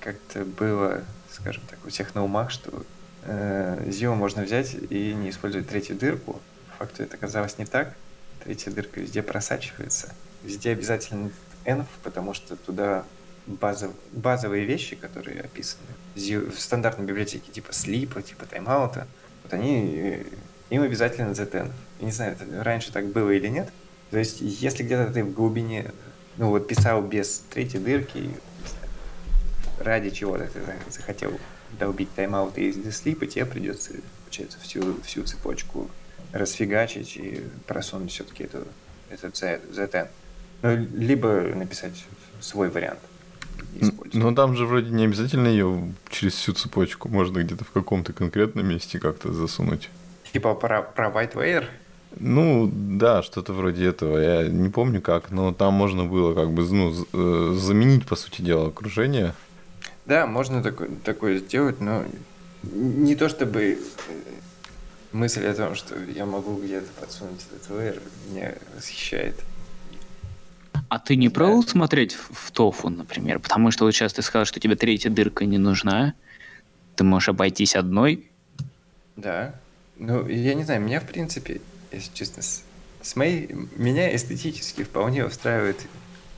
[0.00, 2.84] как-то было, скажем так, у всех на умах, что
[3.24, 6.40] э, Zio можно взять и не использовать третью дырку.
[6.68, 7.94] По факту это оказалось не так.
[8.44, 10.14] Третья дырка везде просачивается.
[10.44, 11.32] Везде обязательно
[11.64, 13.04] env, потому что туда
[13.46, 19.08] базов, базовые вещи, которые описаны в стандартной библиотеке, типа слипа, типа таймаута,
[19.42, 20.24] вот они, э,
[20.70, 21.72] им обязательно ztenv.
[21.98, 23.70] Я не знаю, это раньше так было или нет.
[24.10, 25.92] То есть, если где-то ты в глубине,
[26.36, 28.30] ну вот писал без третьей дырки,
[29.78, 31.32] ради чего-то ты захотел
[31.78, 35.90] долбить тайм-аут из слипа, тебе придется, получается, всю, всю цепочку
[36.32, 38.66] расфигачить и просунуть все-таки эту,
[39.10, 40.08] этот ZN.
[40.62, 42.04] Ну, либо написать
[42.40, 43.00] свой вариант.
[44.12, 48.66] Но там же вроде не обязательно ее через всю цепочку, можно где-то в каком-то конкретном
[48.66, 49.90] месте как-то засунуть.
[50.32, 51.66] Типа про, про WhiteWare?
[52.18, 54.18] Ну, да, что-то вроде этого.
[54.18, 58.40] Я не помню как, но там можно было как бы ну, э, заменить, по сути
[58.40, 59.34] дела, окружение.
[60.06, 62.04] Да, можно такое, такое сделать, но
[62.62, 63.76] не то чтобы э,
[65.12, 68.00] мысль о том, что я могу где-то подсунуть этот VR,
[68.30, 69.34] меня восхищает.
[70.88, 73.40] А ты не пробовал смотреть в тофу, например?
[73.40, 76.14] Потому что вот сейчас ты сказал, что тебе третья дырка не нужна.
[76.94, 78.30] Ты можешь обойтись одной.
[79.16, 79.54] Да.
[79.98, 81.60] Ну, я не знаю, меня, в принципе,
[81.96, 82.62] если честно, с,
[83.02, 83.48] с моей...
[83.76, 85.80] Меня эстетически вполне устраивает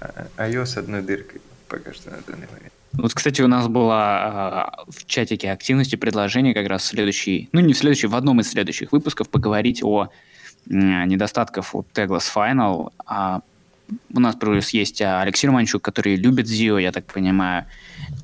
[0.00, 2.72] а, iOS одной дыркой пока что на данный момент.
[2.92, 7.60] Вот, кстати, у нас была э, в чатике активности предложение как раз в следующий, ну
[7.60, 10.08] не в следующий, в одном из следующих выпусков поговорить о э,
[10.70, 13.42] недостатках у Tagless Final, а
[14.12, 17.66] у нас плюс есть а, Алексей Романчук, который любит Zio, я так понимаю.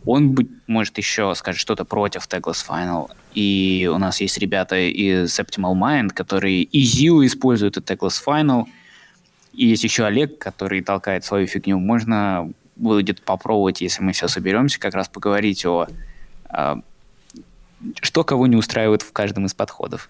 [0.04, 3.10] Он может еще сказать что-то против Tagless Final.
[3.34, 8.66] И у нас есть ребята из Optimal Mind, которые и Zio используют, и Tagless Final.
[9.52, 11.78] И есть еще Олег, который толкает свою фигню.
[11.78, 15.86] Можно будет попробовать, если мы все соберемся, как раз поговорить о,
[16.48, 16.80] о
[18.00, 20.08] что кого не устраивает в каждом из подходов.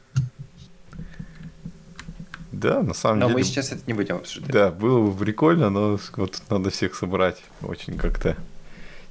[2.59, 3.33] Да, на самом но деле.
[3.35, 4.51] Но мы сейчас это не будем обсуждать.
[4.51, 7.43] Да, было бы прикольно, но вот надо всех собрать.
[7.63, 8.37] Очень как-то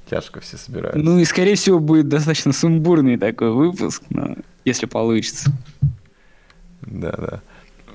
[0.08, 1.00] тяжко все собираются.
[1.00, 5.50] Ну и, скорее всего, будет достаточно сумбурный такой выпуск, но если получится.
[6.82, 7.40] Да, да.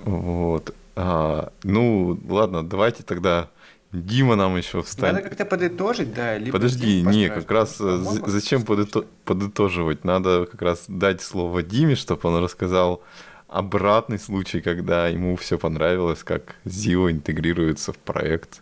[0.03, 0.73] Вот.
[0.95, 3.49] А, ну, ладно, давайте тогда
[3.91, 5.15] Дима нам еще встанет.
[5.15, 6.37] Надо как-то подытожить, да.
[6.37, 10.03] Либо Подожди, не, как раз э, зачем подыто- подытоживать?
[10.03, 13.01] Надо как раз дать слово Диме, чтобы он рассказал
[13.49, 18.61] обратный случай, когда ему все понравилось, как Zio интегрируется в проект.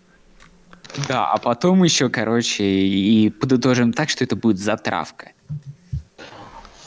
[1.08, 5.32] Да, а потом еще, короче, и подытожим так, что это будет затравка.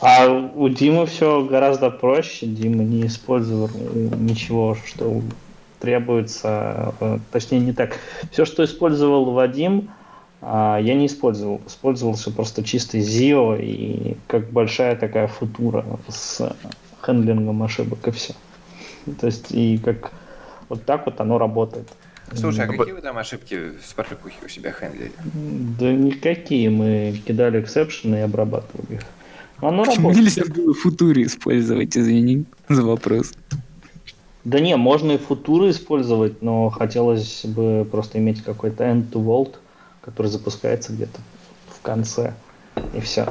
[0.00, 2.46] А у Димы все гораздо проще.
[2.46, 5.22] Дима не использовал ничего, что
[5.78, 7.98] требуется, э, точнее не так.
[8.32, 9.90] Все, что использовал Вадим,
[10.40, 11.60] а, я не использовал.
[11.66, 16.56] Использовался просто чистый ZIO и как большая такая футура с
[17.02, 18.34] хендлингом ошибок и все.
[19.20, 20.12] То есть и как
[20.68, 21.88] вот так вот оно работает.
[22.34, 25.12] Слушай, а какие вы там ошибки в Спартакухе у себя хендлили?
[25.78, 26.70] Да никакие.
[26.70, 29.00] Мы кидали эксепшены и обрабатывали их.
[29.58, 30.36] Оно Почему работает.
[30.36, 33.32] нельзя было футуры использовать, извини за вопрос?
[34.44, 39.56] Да не, можно и футуры использовать, но хотелось бы просто иметь какой-то end-to-vault,
[40.00, 41.20] который запускается где-то
[41.68, 42.32] в конце.
[42.94, 43.26] И все.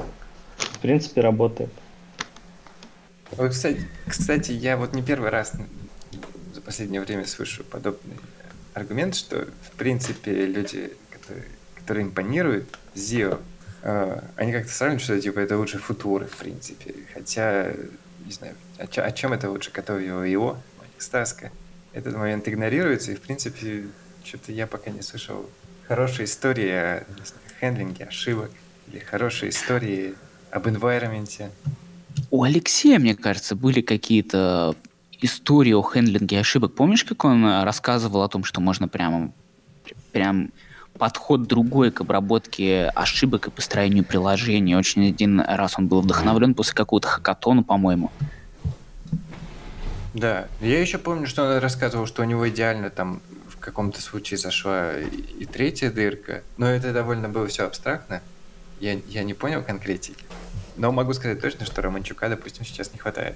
[0.57, 1.71] В принципе, работает.
[3.31, 5.53] Вот, кстати, кстати, я вот не первый раз
[6.53, 8.17] за последнее время слышу подобный
[8.73, 13.39] аргумент, что в принципе люди, которые, которые импонируют Zio,
[13.83, 16.93] э, они как-то сравнивают, что типа это лучше футуры, в принципе.
[17.13, 17.71] Хотя,
[18.25, 20.57] не знаю, о, чем, о чем это лучше готовила его,
[20.97, 21.51] Стаска.
[21.93, 23.85] Этот момент игнорируется, и в принципе,
[24.23, 25.49] что-то я пока не слышал
[25.87, 28.51] хорошей истории о знаю, хендлинге ошибок
[28.87, 30.15] или хорошей истории
[30.51, 31.49] об environment.
[32.31, 34.75] У Алексея, мне кажется, были какие-то
[35.21, 36.75] истории о хендлинге ошибок.
[36.75, 39.31] Помнишь, как он э, рассказывал о том, что можно прямо
[40.11, 40.51] прям
[40.97, 44.75] подход другой к обработке ошибок и построению приложений.
[44.75, 48.11] Очень один раз он был вдохновлен после какого-то хакатона, по-моему.
[50.13, 54.37] Да, я еще помню, что он рассказывал, что у него идеально там в каком-то случае
[54.37, 58.21] зашла и третья дырка, но это довольно было все абстрактно.
[58.79, 60.23] Я, я не понял конкретики.
[60.79, 63.35] Но могу сказать точно, что Романчука, допустим, сейчас не хватает.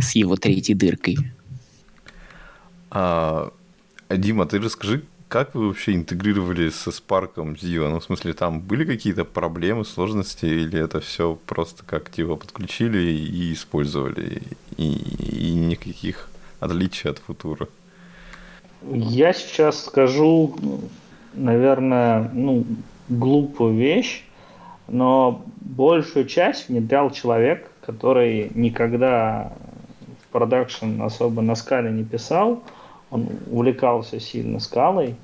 [0.00, 1.16] С его третьей дыркой.
[2.90, 3.52] А,
[4.08, 7.88] Дима, ты расскажи, как вы вообще интегрировали со Spark Zio?
[7.88, 12.98] Ну, в смысле, там были какие-то проблемы, сложности, или это все просто как типа подключили
[12.98, 14.42] и использовали,
[14.76, 17.68] и, и никаких отличий от футура?
[18.90, 20.56] Я сейчас скажу,
[21.34, 22.66] наверное, ну,
[23.10, 24.24] глупую вещь.
[24.88, 29.52] но большую часть внедрял человек, который никогда
[30.22, 32.62] в продакшн особо на скале не писал,
[33.10, 35.16] он увлекался сильно скалой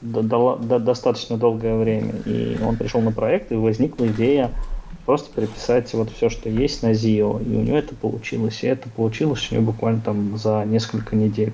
[0.00, 4.50] до, до, до, достаточно долгое время, и он пришел на проект, и возникла идея
[5.04, 8.88] просто переписать вот все, что есть на ZIO, и у него это получилось, и это
[8.88, 11.52] получилось у него буквально там за несколько недель.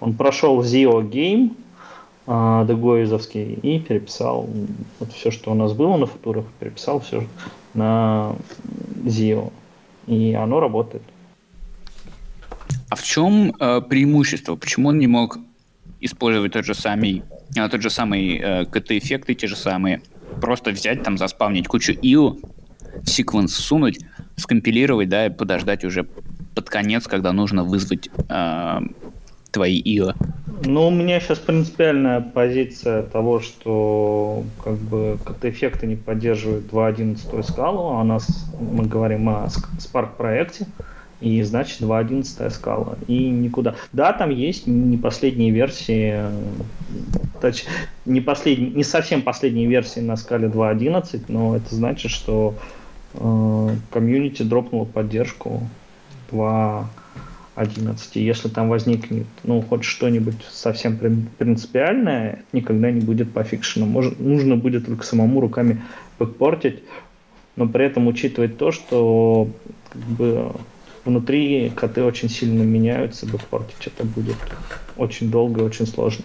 [0.00, 1.56] Он прошел ZIO Game,
[2.28, 4.48] Дегоизовский, и переписал
[5.00, 7.26] вот все, что у нас было на футурах, переписал все
[7.72, 8.36] на
[9.04, 9.50] ZIO.
[10.06, 11.02] И оно работает.
[12.90, 14.56] А в чем э, преимущество?
[14.56, 15.38] Почему он не мог
[16.00, 17.22] использовать тот же самый,
[17.56, 20.02] э, тот же самый э, KT-эффекты, те же самые,
[20.40, 22.38] просто взять там, заспавнить кучу IO,
[23.04, 24.00] секвенс сунуть,
[24.36, 26.06] скомпилировать, да, и подождать уже
[26.54, 28.80] под конец, когда нужно вызвать э,
[29.58, 30.14] твои IO?
[30.64, 37.90] Ну, у меня сейчас принципиальная позиция того, что как бы KT-эффекты не поддерживают 2.11 скалу,
[37.90, 38.26] а у нас
[38.58, 39.46] мы говорим о
[39.78, 40.66] Spark проекте,
[41.20, 42.96] и значит 2.11 скала.
[43.06, 43.74] И никуда.
[43.92, 46.22] Да, там есть не последние версии,
[47.40, 47.64] точ,
[48.04, 52.54] не, последние, не совсем последние версии на скале 2.11, но это значит, что
[53.14, 55.62] э, комьюнити дропнуло поддержку
[56.30, 56.88] 2
[57.58, 58.16] 11.
[58.16, 60.96] Если там возникнет, ну, хоть что-нибудь совсем
[61.38, 63.86] принципиальное, это никогда не будет по.
[63.86, 65.82] Может, нужно будет только самому руками
[66.18, 66.84] бэкпортить,
[67.56, 69.48] но при этом учитывать то, что
[69.92, 70.52] как бы,
[71.04, 74.36] внутри коты очень сильно меняются, бэкпортить это будет
[74.96, 76.24] очень долго и очень сложно.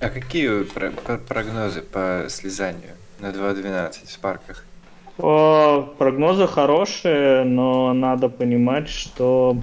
[0.00, 0.64] А какие
[1.28, 4.64] прогнозы по слезанию на 2.12 в спарках?
[5.16, 9.56] Прогнозы хорошие, но надо понимать, что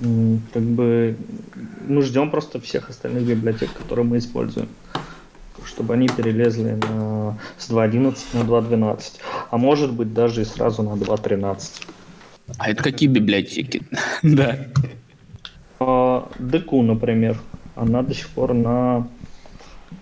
[0.00, 1.16] как бы
[1.86, 4.68] мы ждем просто всех остальных библиотек, которые мы используем,
[5.64, 9.00] чтобы они перелезли на, с 2.11 на 2.12,
[9.50, 11.86] а может быть даже и сразу на 2.13.
[12.58, 13.82] А это какие библиотеки?
[14.22, 14.58] да.
[16.38, 17.38] Deequ, например,
[17.74, 19.08] она до сих пор на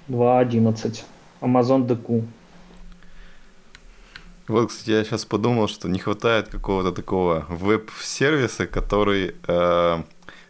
[0.08, 1.02] 2.11.
[1.40, 2.24] Amazon Deequ.
[4.46, 10.02] Вот, кстати, я сейчас подумал, что не хватает какого-то такого веб-сервиса, который, э,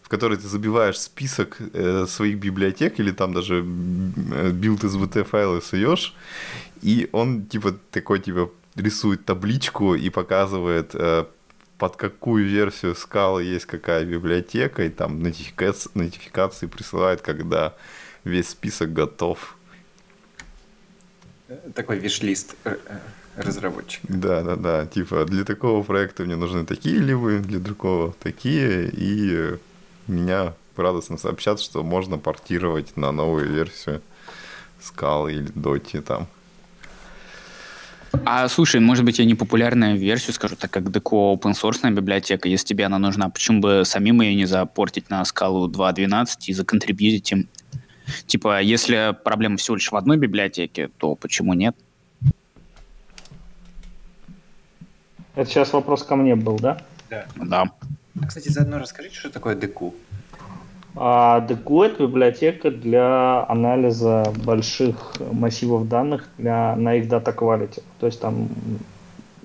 [0.03, 6.14] в который ты забиваешь список э, своих библиотек или там даже build.sbt файлы суешь,
[6.82, 11.24] и он типа такой типа рисует табличку и показывает э,
[11.78, 17.74] под какую версию скалы есть какая библиотека, и там нотификации, нотификации присылает, когда
[18.24, 19.57] весь список готов.
[21.74, 22.99] Такой виш-лист э, э,
[23.37, 24.01] разработчик.
[24.09, 24.87] Да, да, да.
[24.87, 29.57] Типа для такого проекта мне нужны такие ливы, для другого такие, и
[30.07, 34.03] меня радостно сообщат, что можно портировать на новую версию
[34.80, 36.26] скалы или доти там.
[38.24, 42.66] А слушай, может быть, я непопулярную версию скажу, так как Deco open source библиотека, если
[42.66, 47.49] тебе она нужна, почему бы самим ее не запортить на скалу 2.12 и законтрибьютить им?
[48.26, 51.74] Типа, если проблема всего лишь в одной библиотеке, то почему нет?
[55.35, 56.78] Это сейчас вопрос ко мне был, да?
[57.11, 57.26] Да.
[57.37, 57.70] Да.
[58.22, 59.93] А, кстати, заодно расскажите, что такое DQ.
[60.97, 67.82] А DQ– это библиотека для анализа больших массивов данных для, на их data quality.
[67.99, 68.49] То есть там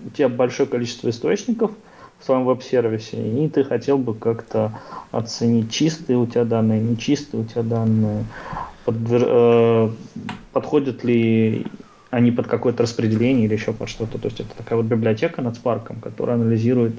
[0.06, 1.72] у тебя большое количество источников
[2.20, 4.78] в своем веб-сервисе, и ты хотел бы как-то
[5.12, 8.26] оценить, чистые у тебя данные, нечистые у тебя данные,
[8.86, 9.24] подвер...
[9.26, 9.90] э,
[10.52, 11.66] подходят ли
[12.10, 14.18] они под какое-то распределение или еще под что-то.
[14.18, 16.94] То есть это такая вот библиотека над Spark, которая анализирует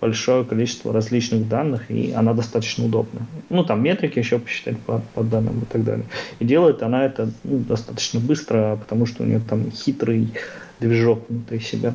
[0.00, 3.26] большое количество различных данных, и она достаточно удобна.
[3.48, 6.04] Ну, там метрики еще посчитать по, по данным и так далее.
[6.40, 10.28] И делает она это ну, достаточно быстро, потому что у нее там хитрый
[10.80, 11.94] движок внутри себя.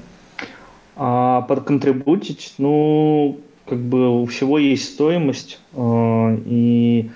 [0.95, 7.11] А подконтрибутить, ну, как бы у всего есть стоимость, э, и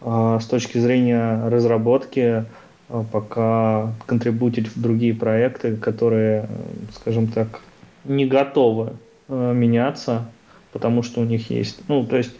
[0.00, 2.44] э, с точки зрения разработки
[2.88, 6.48] пока контрибутить в другие проекты, которые,
[6.94, 7.60] скажем так,
[8.04, 8.92] не готовы
[9.28, 10.26] э, меняться,
[10.72, 12.36] потому что у них есть, ну, то есть,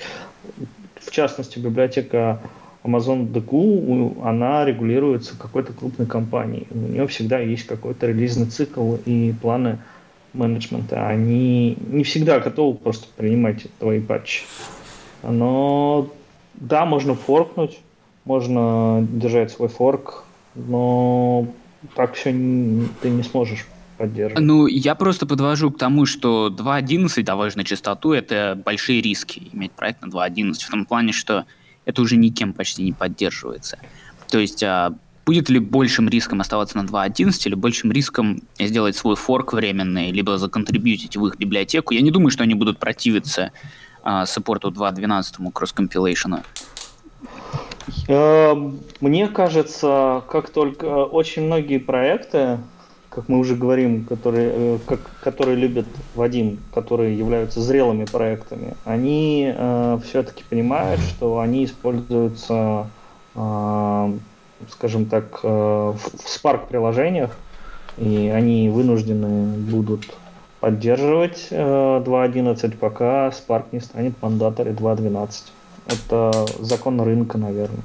[0.97, 2.41] в частности, библиотека
[2.85, 6.67] Amazon DQ, она регулируется какой-то крупной компанией.
[6.71, 9.79] У нее всегда есть какой-то релизный цикл и планы
[10.33, 11.09] менеджмента.
[11.09, 14.43] Они не всегда готовы просто принимать твои патчи.
[15.23, 16.09] Но
[16.55, 17.81] да, можно форкнуть,
[18.25, 20.25] можно держать свой форк,
[20.57, 21.47] но
[21.95, 24.45] так все ты не сможешь поддерживать.
[24.45, 30.03] Ну, я просто подвожу к тому, что 2.11, довольно частоту, это большие риски иметь проект
[30.03, 31.47] на 2.11, в том плане, что
[31.85, 33.79] это уже никем почти не поддерживается.
[34.29, 34.95] То есть а,
[35.25, 40.37] будет ли большим риском оставаться на 2.11 или большим риском сделать свой форк временный, либо
[40.39, 41.95] законтрибьютить в их библиотеку.
[41.95, 43.53] Я не думаю, что они будут противиться
[44.03, 46.43] а, саппорту 2.12 кросс-компилейшена.
[48.09, 52.59] Мне кажется, как только очень многие проекты,
[53.17, 59.55] как мы уже говорим, которые, э, как, которые любят Вадим, которые являются зрелыми проектами, они
[59.57, 62.89] э, все-таки понимают, что они используются,
[63.35, 64.13] э,
[64.69, 67.31] скажем так, э, в Spark приложениях,
[67.97, 70.13] и они вынуждены будут
[70.61, 75.29] поддерживать э, 2.11, пока Spark не станет мандатори 2.12.
[75.87, 77.83] Это закон рынка, наверное.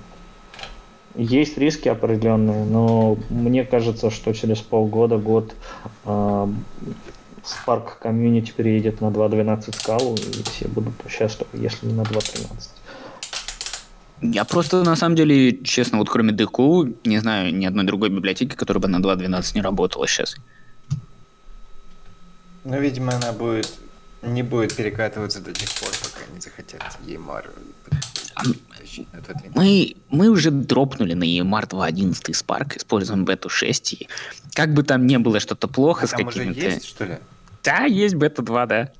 [1.15, 5.53] Есть риски определенные, но мне кажется, что через полгода, год
[6.05, 6.47] э,
[7.43, 12.69] Spark комьюнити переедет на 2.12 скалу, и все будут счастливы, если не на 2.13.
[14.21, 18.55] Я просто, на самом деле, честно, вот кроме DQ, не знаю ни одной другой библиотеки,
[18.55, 20.35] которая бы на 2.12 не работала сейчас.
[22.63, 23.67] Ну, видимо, она будет
[24.21, 27.49] не будет перекатываться до тех пор, пока не захотят EMR
[29.55, 34.07] мы, мы уже дропнули на EMR 2.11 Spark, используем бету 6, и
[34.53, 36.59] как бы там не было что-то плохо а с какими-то...
[36.59, 37.17] есть, что ли?
[37.63, 38.91] Да, есть бета 2, да.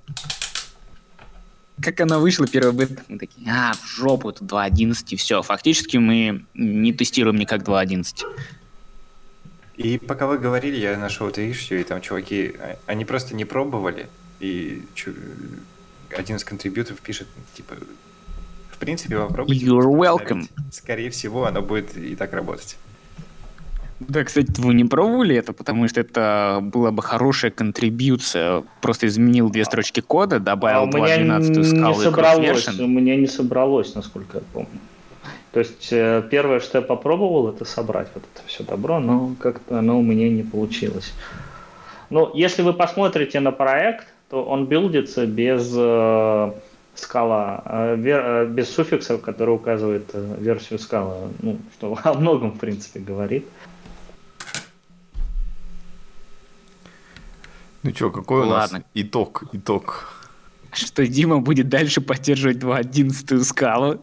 [1.81, 5.41] Как она вышла, первая бета, мы такие, а, в жопу, это 2.11, и все.
[5.41, 8.23] Фактически мы не тестируем никак 2.11.
[9.77, 13.45] И пока вы говорили, я нашел это issue, и там чуваки, а, они просто не
[13.45, 14.09] пробовали,
[14.41, 14.83] и
[16.17, 17.75] один из контрибьюторов пишет, типа,
[18.71, 19.65] в принципе, попробуйте.
[19.65, 20.49] You're welcome.
[20.71, 22.77] Скорее всего, оно будет и так работать.
[23.99, 28.63] Да, кстати, вы не пробовали это, потому что это была бы хорошая контрибьюция.
[28.81, 33.93] Просто изменил две строчки кода, добавил а 2.12 скалу не собралось, У меня не собралось,
[33.93, 34.79] насколько я помню.
[35.51, 39.79] То есть э, первое, что я попробовал, это собрать вот это все добро, но как-то
[39.79, 41.13] оно у меня не получилось.
[42.09, 46.51] Но если вы посмотрите на проект, то он билдится без э,
[46.95, 52.53] скала, э, вер, э, без суффиксов, который указывает э, версию скала, ну, что о многом,
[52.53, 53.45] в принципе, говорит.
[57.83, 58.77] Ну что, какой Ладно.
[58.77, 59.43] у нас итог?
[59.51, 60.07] Итог.
[60.71, 64.01] Что Дима будет дальше поддерживать 2.11 скалу.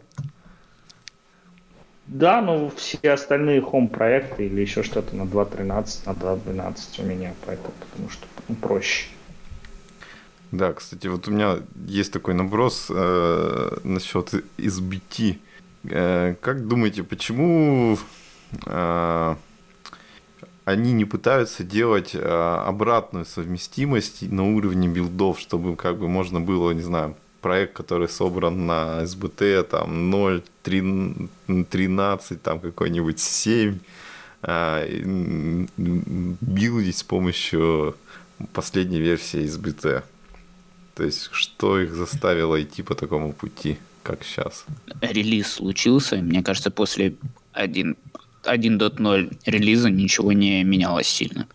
[2.07, 7.33] Да, ну все остальные home проекты или еще что-то на 2.13, на 2.12 у меня,
[7.47, 9.07] поэтому потому что ну, проще.
[10.51, 15.39] Да, кстати, вот у меня есть такой наброс э, насчет SBT.
[15.85, 17.99] Э, как думаете, почему
[18.65, 19.35] э,
[20.65, 26.71] они не пытаются делать э, обратную совместимость на уровне билдов, чтобы как бы можно было,
[26.73, 31.29] не знаю, проект, который собран на SBT, там 0, 3,
[31.71, 33.79] 13, там какой-нибудь 7,
[34.43, 37.97] э, билдить с помощью
[38.53, 40.03] последней версии SBT.
[40.99, 44.65] То есть, что их заставило идти по такому пути, как сейчас?
[45.01, 46.17] Релиз случился.
[46.17, 47.15] Мне кажется, после
[47.55, 51.47] 1.0 релиза ничего не менялось сильно.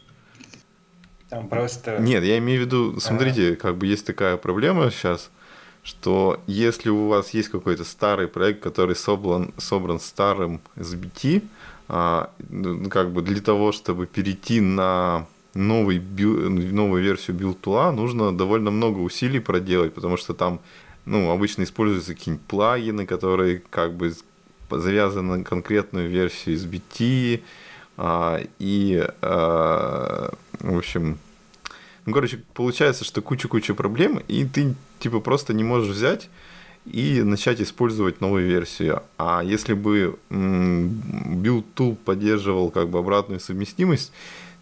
[1.28, 1.98] Там просто...
[2.00, 3.56] Нет, я имею в виду, смотрите, ага.
[3.58, 5.30] как бы есть такая проблема сейчас,
[5.84, 11.44] что если у вас есть какой-то старый проект, который собран, собран старым SBT,
[11.90, 18.72] а, ну, как бы для того, чтобы перейти на новый новую версию билтула нужно довольно
[18.72, 20.62] много усилий проделать, потому что там
[21.06, 24.14] ну, обычно используются какие-нибудь плагины, которые как бы
[24.70, 27.42] завязаны на конкретную версию из BT,
[27.98, 31.20] а, и, а, в общем,
[32.06, 36.30] ну, короче, получается, что куча-куча проблем, и ты, типа, просто не можешь взять
[36.86, 39.04] и начать использовать новую версию.
[39.18, 44.12] А если бы Build Tool поддерживал как бы обратную совместимость,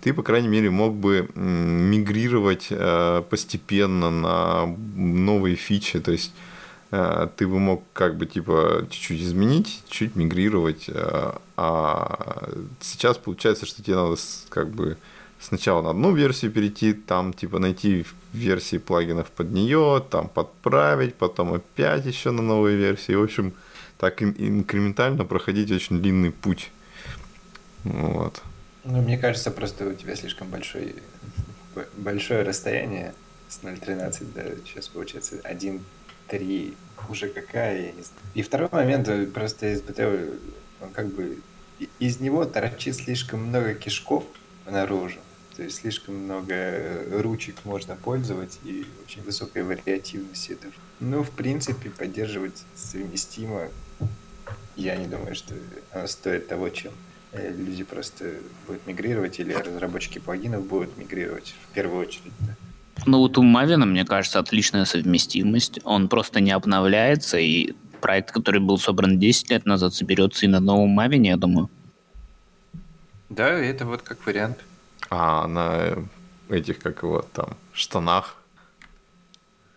[0.01, 6.33] ты, по крайней мере, мог бы мигрировать э, постепенно на новые фичи, то есть
[6.91, 12.49] э, ты бы мог как бы типа чуть-чуть изменить, чуть мигрировать, э, а
[12.79, 14.15] сейчас получается, что тебе надо
[14.49, 14.97] как бы
[15.39, 21.53] сначала на одну версию перейти, там типа найти версии плагинов под нее, там подправить, потом
[21.53, 23.13] опять еще на новые версии.
[23.13, 23.53] В общем,
[23.99, 26.71] так инкрементально проходить очень длинный путь.
[27.83, 28.41] Вот.
[28.83, 30.95] Ну, мне кажется, просто у тебя слишком большой,
[31.97, 33.13] большое расстояние
[33.47, 36.75] с 0.13 до сейчас получается 1.3
[37.09, 38.21] уже какая, я не знаю.
[38.33, 40.39] И второй момент, э, просто SBT,
[40.81, 41.39] он как бы
[41.99, 44.23] из него торчит слишком много кишков
[44.65, 45.19] наружу.
[45.55, 50.73] То есть слишком много э, ручек можно пользовать и очень высокая вариативность этого.
[50.99, 53.67] Ну, в принципе, поддерживать совместимо,
[54.75, 55.53] я не думаю, что
[55.91, 56.93] оно стоит того, чем
[57.33, 58.35] Люди просто
[58.67, 62.33] будут мигрировать, или разработчики плагинов будут мигрировать в первую очередь.
[62.39, 62.55] да.
[63.05, 65.79] Ну вот у Мавина, мне кажется, отличная совместимость.
[65.83, 70.59] Он просто не обновляется, и проект, который был собран 10 лет назад, соберется и на
[70.59, 71.69] новом Мавине, я думаю.
[73.29, 74.57] Да, это вот как вариант.
[75.09, 76.05] А на
[76.49, 78.35] этих, как его там, штанах.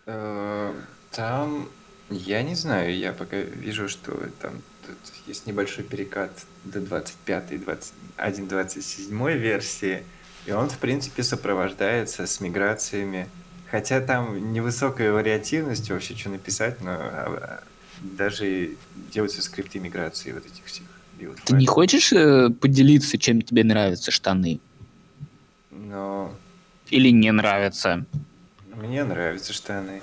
[0.05, 0.73] Э,
[1.11, 1.69] Там,
[2.09, 4.53] я не знаю, я пока вижу, что там
[4.87, 6.31] тут есть небольшой перекат
[6.63, 10.03] до 25 1.27 версии,
[10.45, 13.27] и он, в принципе, сопровождается с миграциями.
[13.69, 17.63] Хотя там невысокая вариативность вообще, что написать, но а,
[18.01, 18.71] даже
[19.11, 20.85] делаются скрипты миграции вот этих всех
[21.45, 24.59] Ты не хочешь э, поделиться, чем тебе нравятся штаны?
[25.71, 26.33] Но
[26.89, 28.05] Или не нравятся?
[28.73, 30.01] Мне нравятся штаны.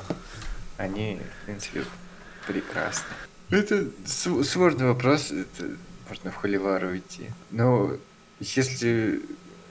[0.76, 1.84] Они, в принципе,
[2.46, 3.14] прекрасны.
[3.53, 5.30] Это св- сложный вопрос.
[5.30, 5.76] Это
[6.09, 7.30] можно в холивар уйти.
[7.50, 7.98] Но
[8.40, 9.20] если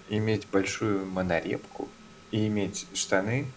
[0.08, 1.90] иметь большую монорепку
[2.30, 3.48] и иметь штаны,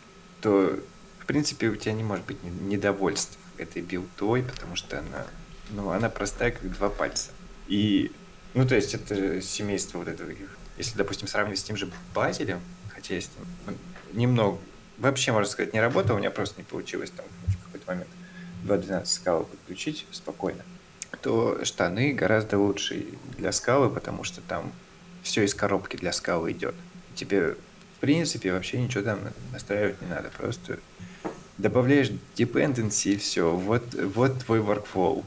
[0.41, 0.81] то,
[1.19, 5.27] в принципе, у тебя не может быть не- недовольств этой билдой, потому что она,
[5.71, 7.31] ну, она простая, как два пальца.
[7.69, 8.11] И,
[8.55, 10.31] ну, то есть это семейство вот этого.
[10.79, 14.59] Если, допустим, сравнивать с тем же Базелем, хотя я с ним ну, немного,
[14.97, 18.09] вообще, можно сказать, не работал, у меня просто не получилось там в какой-то момент
[18.65, 20.63] 2.12 скалы подключить спокойно,
[21.23, 23.07] то штаны гораздо лучше
[23.37, 24.73] для скалы, потому что там
[25.23, 26.75] все из коробки для скалы идет.
[27.15, 27.53] Тебе,
[27.97, 29.21] в принципе, вообще ничего там
[29.53, 30.79] настраивать не надо, просто
[31.59, 33.55] добавляешь dependency и все.
[33.55, 35.25] Вот, вот твой workflow.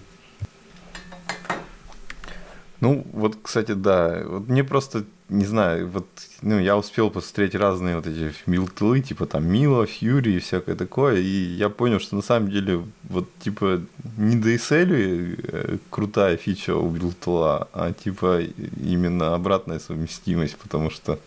[2.80, 4.22] Ну, вот, кстати, да.
[4.26, 6.08] Вот мне просто, не знаю, вот,
[6.42, 11.16] ну, я успел посмотреть разные вот эти милтлы, типа там Мила, Фьюри и всякое такое,
[11.18, 13.82] и я понял, что на самом деле, вот, типа,
[14.18, 18.42] не DSL э, крутая фича у билтла, а, типа,
[18.80, 21.20] именно обратная совместимость, потому что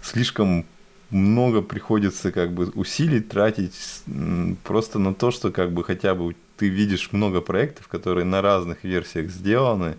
[0.00, 0.64] слишком
[1.10, 4.02] много приходится как бы усилий тратить
[4.64, 8.84] просто на то, что как бы хотя бы ты видишь много проектов, которые на разных
[8.84, 9.96] версиях сделаны,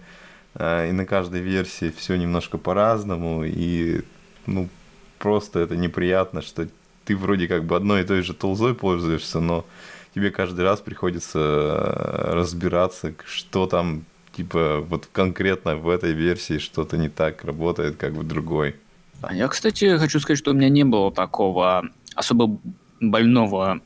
[0.60, 4.02] и на каждой версии все немножко по-разному, и
[4.46, 4.70] ну
[5.18, 6.68] просто это неприятно, что
[7.06, 9.66] ты вроде как бы одной и той же толзой пользуешься, но
[10.14, 16.98] тебе каждый раз приходится э, разбираться, что там типа вот конкретно в этой версии что-то
[16.98, 18.76] не так работает, как в другой.
[19.22, 22.60] А я, кстати, хочу сказать, что у меня не было такого особо
[23.00, 23.82] больного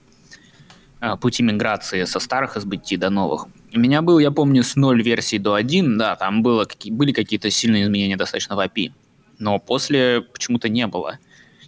[1.00, 3.48] а, пути миграции со старых SBT до новых.
[3.78, 7.52] У меня был, я помню, с 0 версии до 1, да, там было, были какие-то
[7.52, 8.92] сильные изменения достаточно в API,
[9.38, 11.20] но после почему-то не было.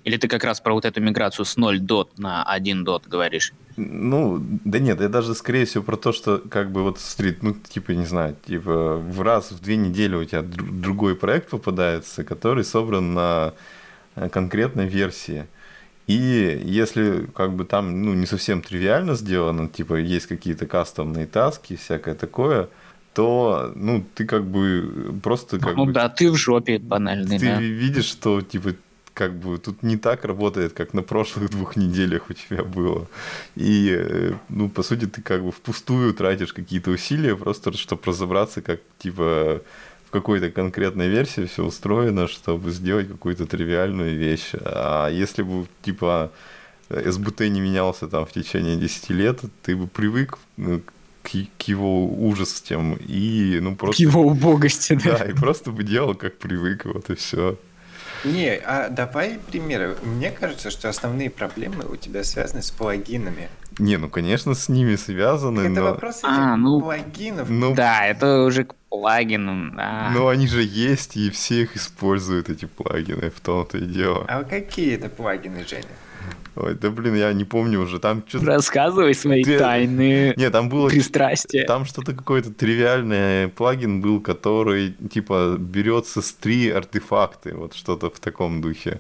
[0.05, 3.53] Или ты как раз про вот эту миграцию с 0 дот на 1 дот говоришь?
[3.77, 7.53] Ну, да нет, я даже скорее всего про то, что как бы вот стрит, ну,
[7.53, 12.23] типа, не знаю, типа в раз в две недели у тебя дру- другой проект попадается,
[12.23, 13.53] который собран на
[14.15, 15.45] э, конкретной версии.
[16.09, 21.75] И если как бы там, ну, не совсем тривиально сделано, типа есть какие-то кастомные таски,
[21.75, 22.67] всякое такое,
[23.13, 25.93] то, ну, ты как бы просто как ну бы...
[25.93, 27.61] да, ты в жопе банальный, Ты да.
[27.61, 28.73] видишь, что типа
[29.13, 33.05] как бы тут не так работает, как на прошлых двух неделях у тебя было.
[33.55, 38.63] И, э, ну, по сути, ты как бы впустую тратишь какие-то усилия, просто чтобы разобраться,
[38.63, 39.61] как, типа,
[40.09, 44.53] в какой-то конкретной версии все устроено, чтобы сделать какую-то тривиальную вещь.
[44.53, 46.31] А если бы, типа,
[46.89, 50.81] СБТ не менялся там в течение 10 лет, ты бы привык ну,
[51.21, 54.01] к, к его ужасам и, ну, К просто...
[54.01, 55.19] его убогости, да.
[55.19, 57.59] Да, и просто бы делал, как привык, вот и все.
[58.25, 59.95] Не, а давай примеры.
[60.01, 63.47] Мне кажется, что основные проблемы у тебя связаны с плагинами.
[63.79, 65.81] Не, ну, конечно, с ними связаны, Это но...
[65.83, 67.49] вопрос этих А, ну, плагинов.
[67.49, 70.11] Ну, Да, это уже к плагинам, да.
[70.13, 74.25] но они же есть, и все их используют, эти плагины, в том-то и дело.
[74.27, 75.85] А какие это плагины, Женя?
[76.55, 78.45] Ой, да блин, я не помню уже, там что-то...
[78.47, 80.89] Рассказывай свои Ты- тайны Не, там было...
[80.89, 81.63] пристрастия.
[81.65, 88.19] Там что-то какой-то тривиальный плагин был, который, типа, берется с три артефакты, вот что-то в
[88.19, 88.99] таком духе.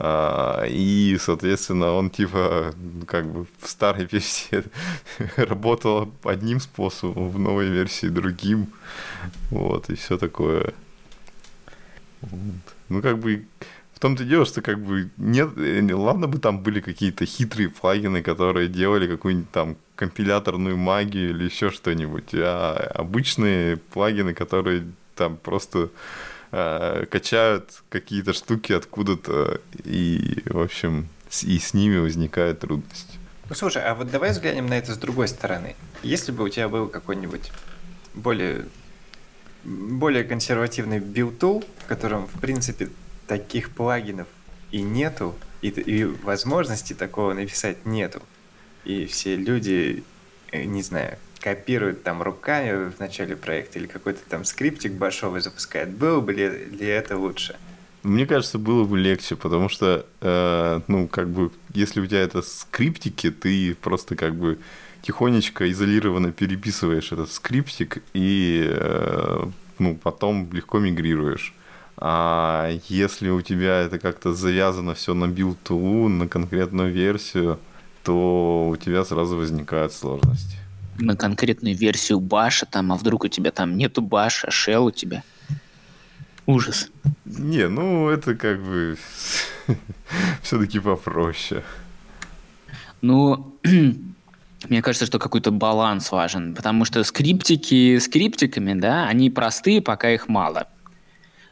[0.00, 2.72] А, И, соответственно, он, типа,
[3.06, 4.62] как бы в старой версии
[5.36, 8.68] работал одним способом, в новой версии другим.
[9.50, 10.72] Вот, и все такое.
[12.88, 13.44] Ну, как бы,
[13.92, 17.68] в том-то и дело, что как бы нет, э, ладно бы там были какие-то хитрые
[17.68, 24.86] плагины, которые делали какую-нибудь там компиляторную магию или еще что-нибудь, а обычные плагины, которые
[25.16, 25.90] там просто
[26.52, 31.08] э, качают какие-то штуки откуда-то, и, в общем,
[31.42, 33.18] и с ними возникает трудность.
[33.48, 35.74] Ну слушай, а вот давай взглянем на это с другой стороны.
[36.02, 37.50] Если бы у тебя был какой-нибудь
[38.14, 38.66] более
[39.64, 42.88] более консервативный build tool, в котором, в принципе,
[43.26, 44.28] таких плагинов
[44.70, 48.22] и нету, и, и возможности такого написать нету.
[48.84, 50.04] И все люди,
[50.52, 55.90] э, не знаю, копируют там руками в начале проекта или какой-то там скриптик башовый запускает.
[55.90, 57.56] Было бы ли, ли это лучше?
[58.02, 62.42] Мне кажется, было бы легче, потому что, э, ну, как бы, если у тебя это
[62.42, 64.58] скриптики, ты просто как бы
[65.02, 69.44] тихонечко, изолированно переписываешь этот скриптик и, э,
[69.78, 71.54] ну, потом легко мигрируешь.
[71.96, 77.58] А если у тебя это как-то завязано все на build на конкретную версию,
[78.04, 80.56] то у тебя сразу возникают сложности.
[80.98, 85.22] На конкретную версию баша там, а вдруг у тебя там нету баша, shell у тебя.
[86.46, 86.90] Ужас.
[87.24, 88.96] Не, ну это как бы
[90.42, 91.62] все-таки попроще.
[93.00, 93.54] Ну,
[94.68, 100.28] мне кажется, что какой-то баланс важен, потому что скриптики скриптиками, да, они простые, пока их
[100.28, 100.68] мало.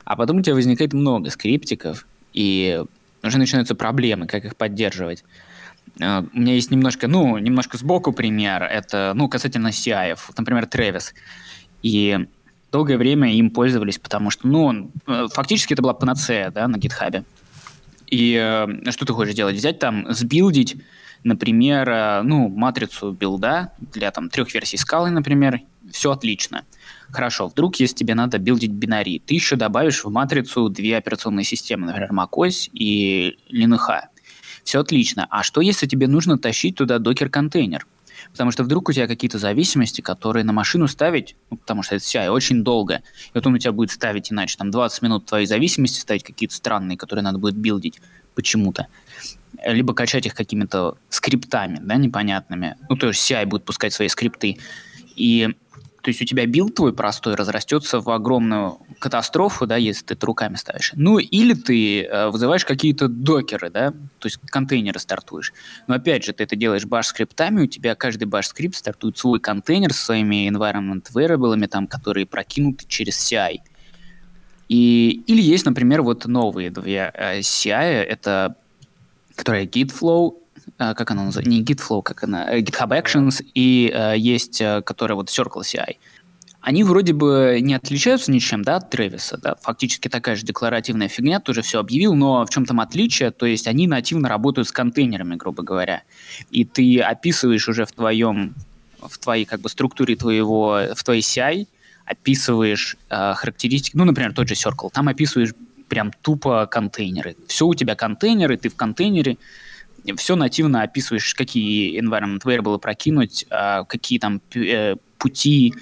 [0.04, 2.82] А потом у тебя возникает много скриптиков, и
[3.22, 5.24] уже начинаются проблемы, как их поддерживать.
[6.00, 8.62] А, у меня есть немножко, ну, немножко сбоку пример.
[8.62, 10.18] Это, ну, касательно CI.
[10.36, 11.12] Например, Travis.
[11.82, 12.26] И
[12.72, 17.24] долгое время им пользовались, потому что, ну, э, фактически это была панацея, да, на гитхабе.
[18.08, 19.56] И э, что ты хочешь делать?
[19.56, 20.76] Взять там, сбилдить,
[21.24, 26.64] например, э, ну, матрицу билда для там трех версий скалы, например, все отлично.
[27.10, 31.86] Хорошо, вдруг, если тебе надо билдить бинари, ты еще добавишь в матрицу две операционные системы,
[31.86, 34.02] например, macOS и Linux.
[34.66, 35.28] Все отлично.
[35.30, 37.86] А что, если тебе нужно тащить туда докер-контейнер?
[38.32, 42.04] Потому что вдруг у тебя какие-то зависимости, которые на машину ставить, ну, потому что это
[42.04, 45.46] CI очень долго, и вот он у тебя будет ставить иначе, там 20 минут твоей
[45.46, 48.00] зависимости ставить какие-то странные, которые надо будет билдить
[48.34, 48.88] почему-то.
[49.64, 52.76] Либо качать их какими-то скриптами, да, непонятными.
[52.88, 54.58] Ну, то есть CI будет пускать свои скрипты.
[55.14, 55.54] И
[56.06, 60.24] то есть у тебя build твой простой разрастется в огромную катастрофу, да, если ты это
[60.24, 60.92] руками ставишь.
[60.94, 65.52] Ну, или ты э, вызываешь какие-то докеры, да, то есть контейнеры стартуешь.
[65.88, 70.04] Но опять же, ты это делаешь баш-скриптами, у тебя каждый баш-скрипт стартует свой контейнер со
[70.04, 73.56] своими environment variable, там, которые прокинуты через CI.
[74.68, 78.54] И, или есть, например, вот новые две э, CI, это
[79.34, 80.34] которая Gitflow
[80.76, 85.28] как она называется, не GitFlow, как она, э, GitHub Actions, и э, есть, которая вот
[85.28, 85.96] Circle CI.
[86.60, 91.38] Они вроде бы не отличаются ничем, да, от Тревиса, да, фактически такая же декларативная фигня,
[91.38, 94.72] ты уже все объявил, но в чем там отличие, то есть они нативно работают с
[94.72, 96.02] контейнерами, грубо говоря,
[96.50, 98.54] и ты описываешь уже в твоем,
[99.00, 101.68] в твоей как бы структуре твоего, в твоей CI,
[102.04, 105.52] описываешь э, характеристики, ну, например, тот же Circle, там описываешь
[105.88, 107.36] прям тупо контейнеры.
[107.46, 109.38] Все у тебя контейнеры, ты в контейнере,
[110.14, 115.74] все нативно описываешь, какие environment variable прокинуть, а, какие там э, пути,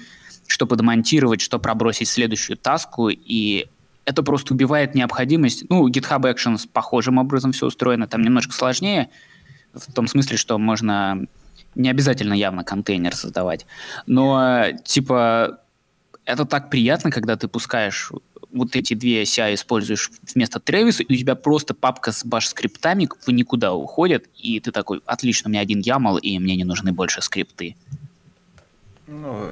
[0.47, 3.67] что подмонтировать, что пробросить в следующую таску, и
[4.05, 5.65] это просто убивает необходимость.
[5.69, 9.09] Ну, GitHub Actions похожим образом все устроено, там немножко сложнее,
[9.73, 11.25] в том смысле, что можно
[11.75, 13.65] не обязательно явно контейнер создавать,
[14.05, 15.59] но типа
[16.23, 18.11] это так приятно, когда ты пускаешь
[18.55, 23.31] вот эти две CI используешь вместо Travis, и у тебя просто папка с баш-скриптами в
[23.31, 27.21] никуда уходит, и ты такой, отлично, у меня один YAML, и мне не нужны больше
[27.21, 27.75] скрипты.
[29.07, 29.51] Ну,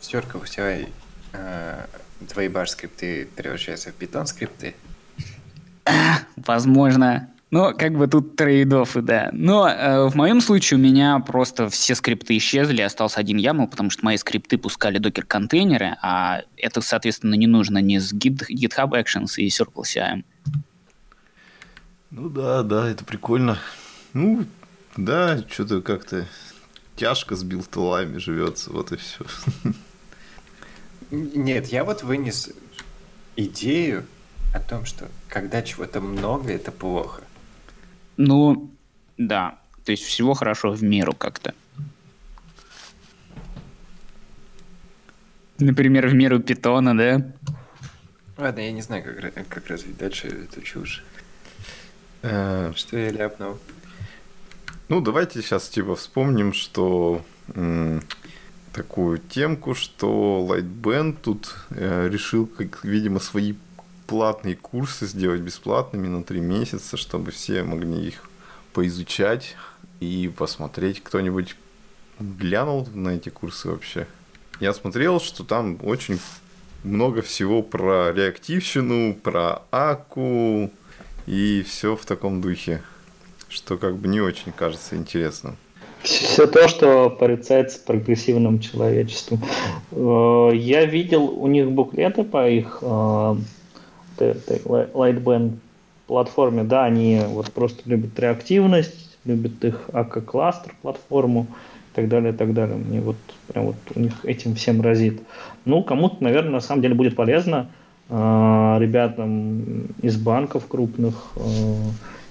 [0.00, 0.88] в Circle CI
[1.32, 1.86] э,
[2.28, 4.74] твои баш-скрипты превращаются в Python скрипты.
[6.36, 7.28] Возможно.
[7.54, 9.30] Ну, как бы тут трейдофы, да.
[9.32, 13.90] Но э, в моем случае у меня просто все скрипты исчезли, остался один YAML, потому
[13.90, 19.36] что мои скрипты пускали докер-контейнеры, а это, соответственно, не нужно ни с Git, GitHub Actions
[19.36, 20.24] и Circle CI.
[22.10, 23.56] Ну да, да, это прикольно.
[24.14, 24.46] Ну,
[24.96, 26.26] да, что-то как-то
[26.96, 29.24] тяжко с билтулами живется, вот и все.
[31.12, 32.50] Нет, я вот вынес
[33.36, 34.06] идею
[34.52, 37.22] о том, что когда чего-то много, это плохо.
[38.16, 38.70] Ну,
[39.18, 39.58] да.
[39.84, 41.54] То есть всего хорошо в меру как-то.
[45.58, 47.32] Например, в меру питона, да?
[48.36, 51.04] Ладно, я не знаю, как, как развить дальше эту чушь.
[52.22, 53.58] Э, что я ляпнул?
[54.88, 58.02] Ну, давайте сейчас типа вспомним, что м-
[58.72, 63.54] такую темку, что Lightband тут э, решил, как, видимо, свои
[64.06, 68.28] платные курсы сделать бесплатными на три месяца, чтобы все могли их
[68.72, 69.56] поизучать
[70.00, 71.02] и посмотреть.
[71.02, 71.56] Кто-нибудь
[72.18, 74.06] глянул на эти курсы вообще?
[74.60, 76.18] Я смотрел, что там очень
[76.84, 80.70] много всего про реактивщину, про аку
[81.26, 82.82] и все в таком духе,
[83.48, 85.56] что как бы не очень кажется интересным.
[86.02, 89.42] Все то, что порицается прогрессивным человечеством.
[89.90, 93.36] Э, я видел у них буклеты по их э,
[94.18, 95.52] Lightband
[96.06, 101.46] платформе, да, они вот просто любят реактивность, любят их АК-кластер платформу
[101.92, 102.76] и так далее, и так далее.
[102.76, 103.16] Мне вот
[103.48, 105.20] прям вот у них этим всем разит.
[105.64, 107.70] Ну, кому-то, наверное, на самом деле будет полезно
[108.10, 108.14] э,
[108.80, 111.40] ребятам из банков крупных, э,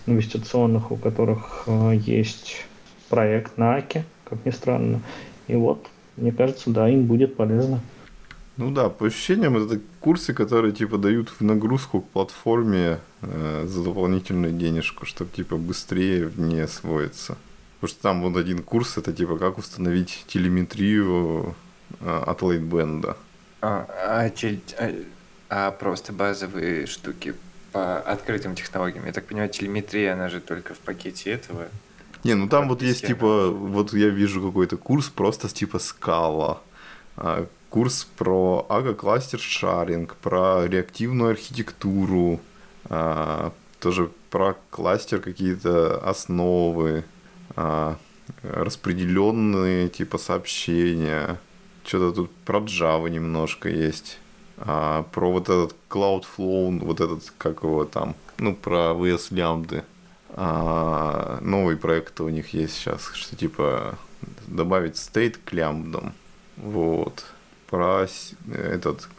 [0.06, 2.66] инвестиционных, у которых э, есть
[3.10, 5.02] проект на АКе, как ни странно.
[5.48, 7.80] И вот, мне кажется, да, им будет полезно.
[8.58, 13.84] Ну да, по ощущениям, это курсы, которые типа дают в нагрузку к платформе э, за
[13.84, 17.38] дополнительную денежку, чтобы типа быстрее в ней освоиться.
[17.80, 21.56] Потому что там вот один курс, это типа как установить телеметрию
[22.00, 23.18] э, от лейтбенда.
[23.62, 24.30] А, а,
[24.80, 24.94] а,
[25.50, 27.34] а просто базовые штуки
[27.72, 29.06] по открытым технологиям.
[29.08, 31.70] Я так понимаю, телеметрия, она же только в пакете этого.
[32.24, 36.62] Не, ну там вот есть типа, вот я вижу какой-то курс просто типа скала
[37.18, 42.40] а, курс про ага-кластер шаринг, про реактивную архитектуру,
[42.86, 47.04] а, тоже про кластер какие-то основы,
[47.56, 47.98] а,
[48.44, 51.40] распределенные типа сообщения.
[51.84, 54.20] Что-то тут про Java немножко есть.
[54.60, 59.84] А, про вот этот Cloudflow, вот этот, как его там, ну, про VS Lambda.
[60.30, 63.98] А, новый проект у них есть сейчас, что типа
[64.46, 66.14] добавить state к лямбдам.
[66.56, 67.33] Вот
[67.74, 68.06] про
[68.54, 69.10] этот,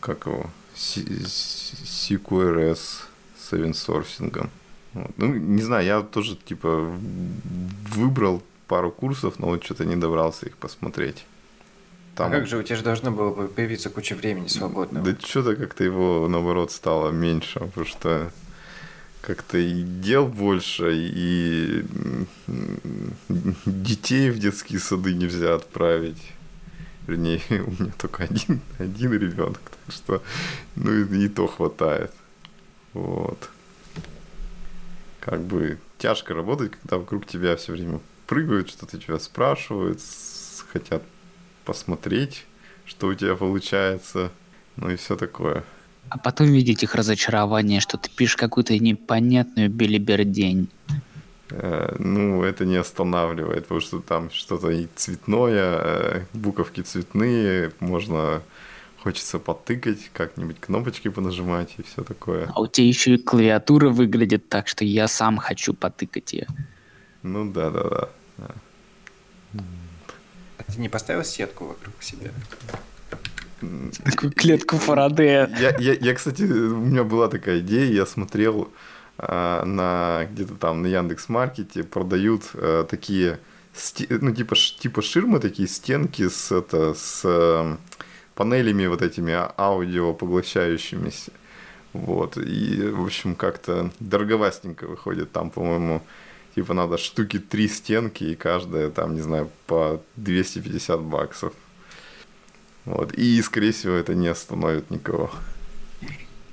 [0.00, 2.78] как его, CQRS
[3.38, 4.50] с овенсорсингом.
[4.92, 5.12] Вот.
[5.18, 6.92] Ну, не знаю, я тоже, типа,
[7.94, 11.24] выбрал пару курсов, но вот что-то не добрался их посмотреть.
[12.16, 12.26] Там...
[12.26, 15.06] А как же у тебя же должно было появиться куча времени свободного?
[15.06, 18.32] Да что-то как-то его, наоборот, стало меньше, потому что
[19.20, 21.84] как-то и дел больше, и
[23.64, 26.32] детей в детские сады нельзя отправить.
[27.10, 30.22] Вернее, у меня только один, один ребенок, так что,
[30.76, 32.12] ну и, и то хватает.
[32.92, 33.50] Вот.
[35.18, 37.98] Как бы тяжко работать, когда вокруг тебя все время
[38.28, 39.98] прыгают, что-то тебя спрашивают,
[40.72, 41.02] хотят
[41.64, 42.46] посмотреть,
[42.86, 44.30] что у тебя получается,
[44.76, 45.64] ну и все такое.
[46.10, 50.68] А потом видеть их разочарование, что ты пишешь какую-то непонятную билибердень.
[51.50, 58.42] Э, ну, это не останавливает, потому что там что-то и цветное, э, буковки цветные, можно
[59.02, 62.50] хочется потыкать, как-нибудь кнопочки понажимать и все такое.
[62.54, 66.46] А у тебя еще и клавиатура выглядит так, что я сам хочу потыкать ее.
[67.22, 68.54] Ну да, да, да.
[70.58, 72.30] А ты не поставил сетку вокруг себя?
[74.04, 75.50] Такую клетку Фарадея.
[75.58, 78.72] Я, я, я, кстати, у меня была такая идея, я смотрел
[79.20, 83.38] на где-то там на Яндекс Маркете продают э, такие
[84.08, 87.76] ну типа типа ширмы такие стенки с это с э,
[88.34, 91.32] панелями вот этими а, аудио поглощающимися.
[91.92, 92.36] Вот.
[92.36, 95.32] И в общем как-то дороговастенько выходит.
[95.32, 96.02] Там по-моему
[96.54, 101.52] типа надо штуки три стенки и каждая там не знаю по 250 баксов.
[102.84, 103.12] Вот.
[103.12, 105.30] И скорее всего это не остановит никого.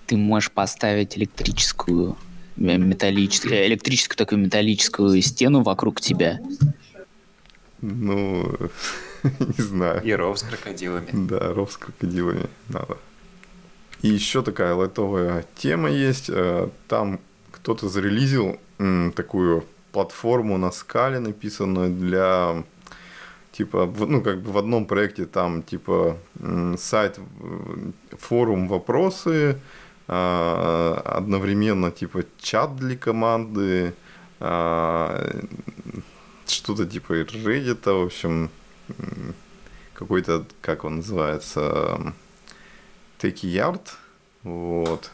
[0.07, 2.17] Ты можешь поставить электрическую
[2.57, 6.39] металлическую, электрическую такую металлическую стену вокруг тебя.
[7.81, 8.57] Ну,
[9.23, 10.03] не знаю.
[10.03, 11.09] И ров с крокодилами.
[11.13, 12.97] Да, ров с крокодилами надо.
[14.01, 16.29] И еще такая лайтовая тема есть.
[16.29, 17.19] Э, там
[17.51, 18.59] кто-то зарелизил
[19.15, 22.63] такую платформу на скале, написанную для
[23.51, 26.17] типа, ну, как бы в одном проекте там, типа,
[26.77, 27.19] сайт,
[28.19, 29.57] форум, вопросы,
[30.07, 33.93] одновременно типа чат для команды,
[34.39, 35.41] а,
[36.47, 38.49] что-то типа Reddit, в общем,
[39.93, 42.13] какой-то, как он называется,
[43.19, 43.81] Techie Yard,
[44.43, 45.11] вот.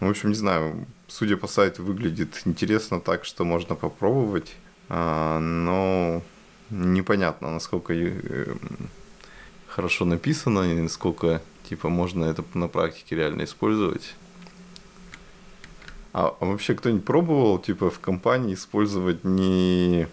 [0.00, 4.54] В общем, не знаю, судя по сайту, выглядит интересно так, что можно попробовать,
[4.88, 6.22] а, но
[6.70, 8.54] непонятно, насколько э,
[9.68, 14.14] хорошо написано и насколько Типа можно это на практике реально использовать.
[16.12, 20.06] А, а вообще кто-нибудь пробовал, типа, в компании использовать не,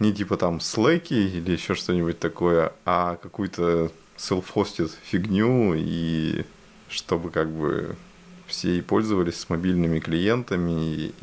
[0.00, 6.44] не типа там слэки или еще что-нибудь такое, а какую-то self-hosted фигню, и
[6.88, 7.96] чтобы как бы
[8.46, 11.14] все и пользовались с мобильными клиентами, и,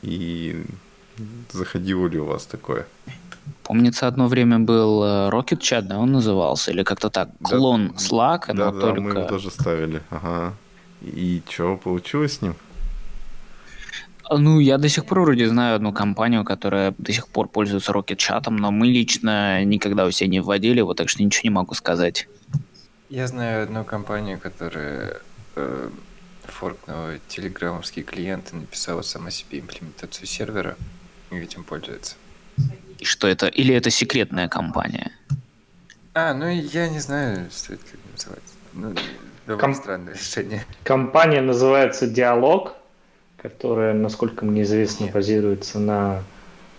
[0.00, 0.64] и
[1.50, 2.86] заходило ли у вас такое?
[3.62, 7.94] Помнится, одно время был э, Rocket Chat, да, он назывался, или как-то так, клон да,
[7.94, 9.00] Slack, да, но да, только...
[9.00, 10.54] мы его тоже ставили, ага.
[11.00, 12.54] И что получилось с ним?
[14.30, 18.16] Ну, я до сих пор вроде знаю одну компанию, которая до сих пор пользуется Rocket
[18.16, 21.74] Chat, но мы лично никогда у себя не вводили его, так что ничего не могу
[21.74, 22.28] сказать.
[23.10, 25.18] Я знаю одну компанию, которая
[25.56, 25.90] э,
[26.44, 30.76] форкнула телеграммовские клиенты, написала сама себе имплементацию сервера
[31.30, 32.16] и этим пользуется.
[32.98, 33.46] И что это?
[33.48, 35.10] Или это секретная компания?
[36.14, 38.54] А, ну я не знаю, что это называется.
[38.74, 38.94] Ну,
[39.46, 40.64] довольно Ком- странное решение.
[40.84, 42.76] Компания называется Диалог,
[43.38, 46.22] которая, насколько мне известно, базируется на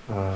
[0.07, 0.34] э,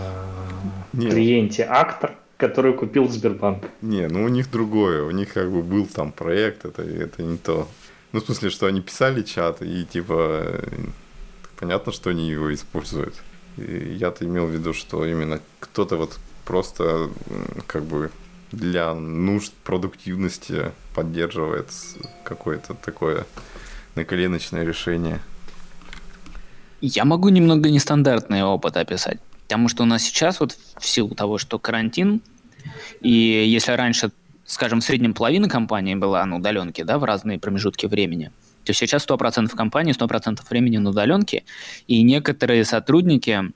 [0.94, 3.66] клиенте Актор, который купил Сбербанк.
[3.82, 5.04] Не, ну у них другое.
[5.04, 7.68] У них как бы был там проект, это, это не то.
[8.12, 10.62] Ну, в смысле, что они писали чат, и типа
[11.60, 13.16] понятно, что они его используют.
[13.58, 17.10] Я-то имел в виду, что именно кто-то вот просто
[17.66, 18.12] как бы
[18.52, 21.68] для нужд продуктивности поддерживает
[22.24, 23.26] какое-то такое
[23.96, 25.20] наколеночное решение.
[26.82, 29.20] Я могу немного нестандартный опыт описать.
[29.48, 32.22] Потому что у нас сейчас вот в силу того, что карантин,
[33.00, 34.12] и если раньше,
[34.46, 38.32] скажем, в среднем половина компании была на удаленке, да, в разные промежутки времени,
[38.68, 41.44] то сейчас 100% компании, 100% времени на удаленке,
[41.88, 43.52] и некоторые сотрудники,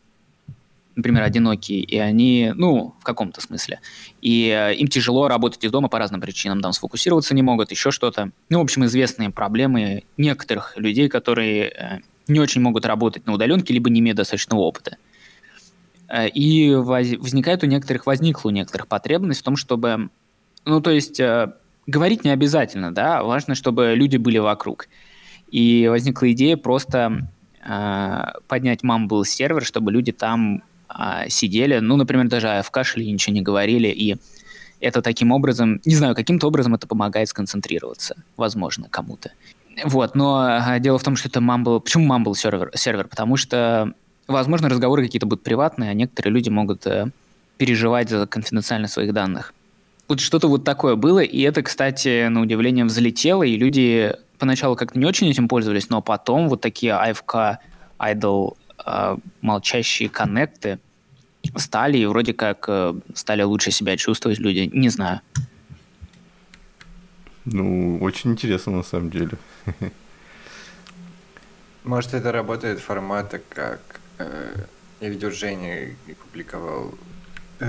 [0.95, 3.79] например, одинокие, и они, ну, в каком-то смысле,
[4.21, 7.91] и э, им тяжело работать из дома по разным причинам, там сфокусироваться не могут, еще
[7.91, 8.31] что-то.
[8.49, 13.73] Ну, в общем, известные проблемы некоторых людей, которые э, не очень могут работать на удаленке,
[13.73, 14.97] либо не имеют достаточного опыта.
[16.09, 20.09] Э, И воз- возникает у некоторых, возникла у некоторых потребность в том, чтобы,
[20.65, 21.19] ну, то есть,
[21.87, 24.87] говорить не обязательно, да, важно, чтобы люди были вокруг.
[25.49, 27.27] И возникла идея просто
[27.65, 30.63] э, поднять Mumble сервер, чтобы люди там
[30.93, 34.17] а, сидели, ну, например, даже AFK шли, ничего не говорили, и
[34.79, 39.31] это таким образом, не знаю, каким-то образом это помогает сконцентрироваться, возможно, кому-то.
[39.85, 41.79] Вот, но а, дело в том, что это Mumble...
[41.79, 42.71] Почему Mumble сервер?
[42.75, 43.07] сервер?
[43.07, 43.93] Потому что,
[44.27, 47.07] возможно, разговоры какие-то будут приватные, а некоторые люди могут э,
[47.57, 49.53] переживать за конфиденциальность своих данных.
[50.11, 54.99] Вот что-то вот такое было, и это, кстати, на удивление взлетело, и люди поначалу как-то
[54.99, 57.59] не очень этим пользовались, но потом вот такие AFK,
[57.97, 60.79] idle, э, молчащие коннекты
[61.55, 65.21] стали, и вроде как э, стали лучше себя чувствовать люди, не знаю.
[67.45, 69.37] Ну, очень интересно на самом деле.
[71.85, 74.65] Может, это работает формата, как э,
[74.99, 76.95] я видел Женя публиковал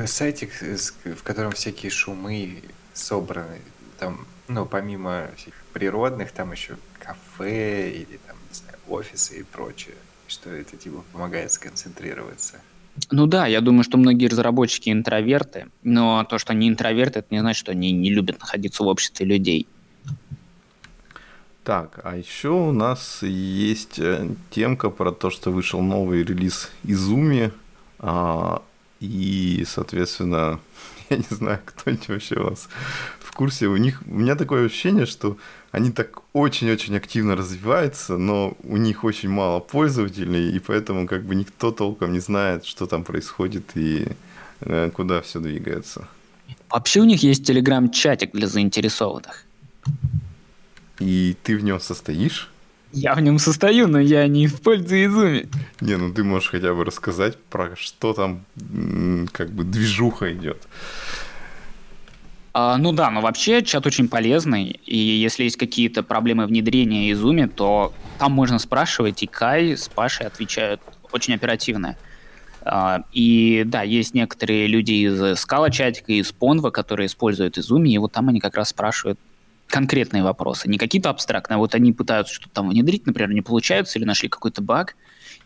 [0.07, 2.63] сайтик, с- в котором всякие шумы
[2.95, 3.59] собраны.
[3.99, 9.95] Там, ну, помимо всех природных, там еще кафе или там, не знаю, офисы и прочее.
[10.29, 12.61] Что это типа помогает сконцентрироваться.
[13.11, 17.41] Ну да, я думаю, что многие разработчики интроверты, но то, что они интроверты, это не
[17.41, 19.67] значит, что они не любят находиться в обществе людей.
[21.65, 27.53] Так, а еще у нас есть э, темка про то, что вышел новый релиз Изуми.
[28.01, 28.63] а,
[29.03, 30.61] и, соответственно,
[31.11, 32.69] я не знаю, кто-нибудь вообще у вас
[33.21, 33.67] в курсе.
[33.67, 35.37] У них у меня такое ощущение, что
[35.73, 41.35] они так очень-очень активно развиваются, но у них очень мало пользователей, и поэтому как бы
[41.35, 44.07] никто толком не знает, что там происходит и
[44.61, 46.07] э, куда все двигается.
[46.71, 49.45] Вообще у них есть телеграм-чатик для заинтересованных.
[51.01, 52.51] И ты в нем состоишь?
[52.93, 55.49] Я в нем состою, но я не использую Изуми.
[55.81, 58.45] Не, ну ты можешь хотя бы рассказать про что там
[59.33, 60.63] как бы движуха идет.
[62.55, 67.47] А, ну да, но вообще чат очень полезный, и если есть какие-то проблемы внедрения Изуми,
[67.47, 70.83] то там можно спрашивать, и Кай с Пашей отвечают
[71.13, 71.97] очень оперативно.
[72.61, 77.99] А, и да, есть некоторые люди из скала чатика, из Понва, которые используют Изуми, и
[77.99, 79.19] вот там они как раз спрашивают
[79.73, 83.99] конкретные вопросы, не какие-то абстрактные, а вот они пытаются что-то там внедрить, например, не получается,
[83.99, 84.97] или нашли какой-то баг,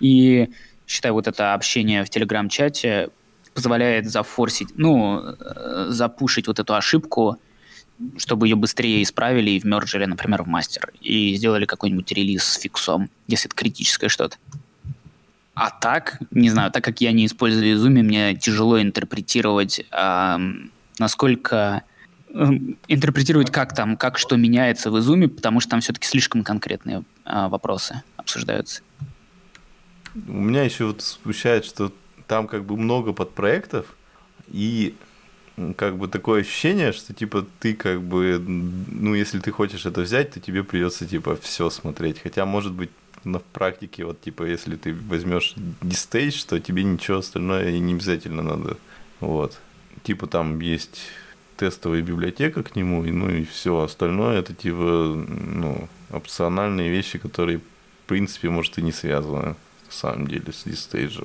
[0.01, 0.51] и
[0.85, 3.11] считай, вот это общение в Телеграм-чате
[3.55, 7.39] позволяет зафорсить, ну, э, запушить вот эту ошибку,
[8.19, 10.93] чтобы ее быстрее исправили и вмержили, например, в мастер.
[11.01, 14.37] И сделали какой-нибудь релиз с фиксом, если это критическое что-то.
[15.55, 21.57] А так, не знаю, так как я не использую Изуми, мне тяжело интерпретировать, ам, насколько
[21.57, 21.96] эм,
[22.89, 27.49] интерпретировать, как там, как что меняется в Изуме, потому что там все-таки слишком конкретные а,
[27.49, 28.83] вопросы обсуждаются.
[30.15, 31.93] У меня еще вот смущает, что
[32.27, 33.87] там как бы много подпроектов,
[34.49, 34.95] и
[35.77, 40.33] как бы такое ощущение, что типа ты как бы, ну если ты хочешь это взять,
[40.33, 42.21] то тебе придется типа все смотреть.
[42.23, 42.91] Хотя может быть
[43.25, 48.43] на практике вот типа если ты возьмешь дистейдж, то тебе ничего остальное и не обязательно
[48.43, 48.77] надо.
[49.21, 49.59] Вот.
[50.03, 51.01] Типа там есть
[51.57, 57.59] тестовая библиотека к нему, и ну и все остальное это типа ну опциональные вещи, которые
[57.59, 57.63] в
[58.07, 61.25] принципе может и не связаны на самом деле, с листейджа.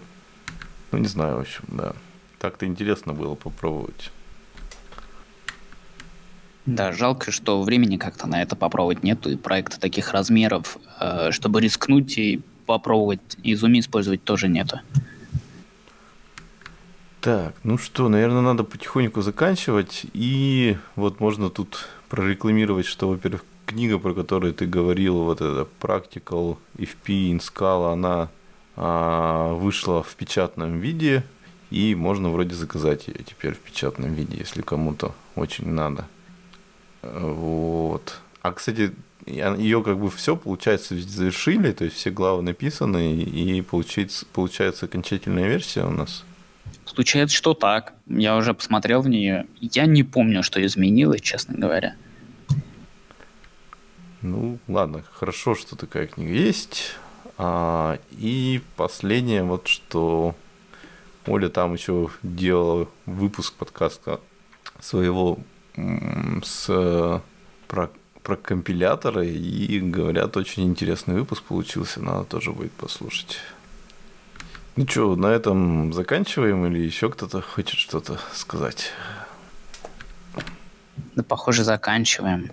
[0.92, 1.94] Ну, не знаю, в общем, да.
[2.40, 4.12] Так-то интересно было попробовать.
[6.66, 11.60] Да, жалко, что времени как-то на это попробовать нету, и проекта таких размеров, э, чтобы
[11.60, 14.80] рискнуть и попробовать изуми использовать тоже нету.
[17.22, 20.08] Так, ну что, наверное, надо потихоньку заканчивать.
[20.14, 26.58] И вот можно тут прорекламировать, что, во-первых, книга, про которую ты говорил, вот эта Practical
[26.78, 28.30] FP in Scala, она
[28.76, 31.24] а, вышла в печатном виде,
[31.70, 36.08] и можно вроде заказать ее теперь в печатном виде, если кому-то очень надо.
[37.04, 38.20] Вот.
[38.42, 38.94] А, кстати,
[39.28, 45.48] ее как бы все, получается, завершили, то есть все главы написаны, и получается, получается окончательная
[45.48, 46.26] версия у нас.
[46.96, 47.94] Получается, что так.
[48.08, 49.46] Я уже посмотрел в нее.
[49.60, 51.96] Я не помню, что изменилось, честно говоря.
[54.22, 56.96] Ну, ладно, хорошо, что такая книга есть.
[57.38, 60.36] А, и последнее, вот что
[61.26, 64.20] Оля там еще делала выпуск подкаста
[64.80, 65.40] своего
[66.44, 67.22] с
[67.68, 67.90] про,
[68.22, 73.38] про компиляторы и говорят, очень интересный выпуск получился, надо тоже будет послушать.
[74.78, 78.92] Ну что, на этом заканчиваем или еще кто-то хочет что-то сказать?
[81.16, 82.52] Да, похоже, заканчиваем.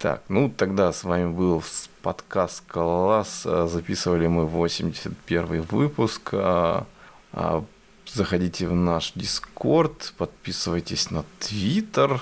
[0.00, 1.62] Так, ну тогда с вами был
[2.02, 3.44] подкаст «Колосс».
[3.44, 6.30] Записывали мы 81 выпуск.
[6.32, 6.86] А,
[7.32, 7.64] а,
[8.12, 12.20] заходите в наш Дискорд, подписывайтесь на Твиттер.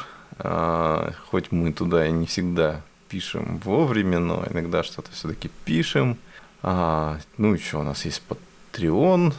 [1.31, 6.19] Хоть мы туда и не всегда пишем вовремя, но иногда что-то все-таки пишем.
[6.63, 9.35] Ну, еще у нас есть Patreon.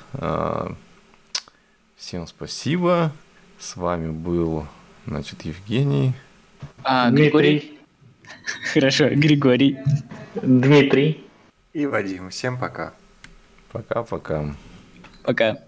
[1.96, 3.12] Всем спасибо.
[3.60, 4.66] С вами был,
[5.06, 6.14] значит, Евгений.
[6.84, 7.80] А, Григорий.
[8.74, 9.78] Хорошо, Григорий.
[10.34, 11.24] Дмитрий.
[11.74, 12.32] И Вадим.
[12.32, 12.94] Всем пока.
[13.72, 14.56] Пока-пока.
[15.24, 15.60] Пока.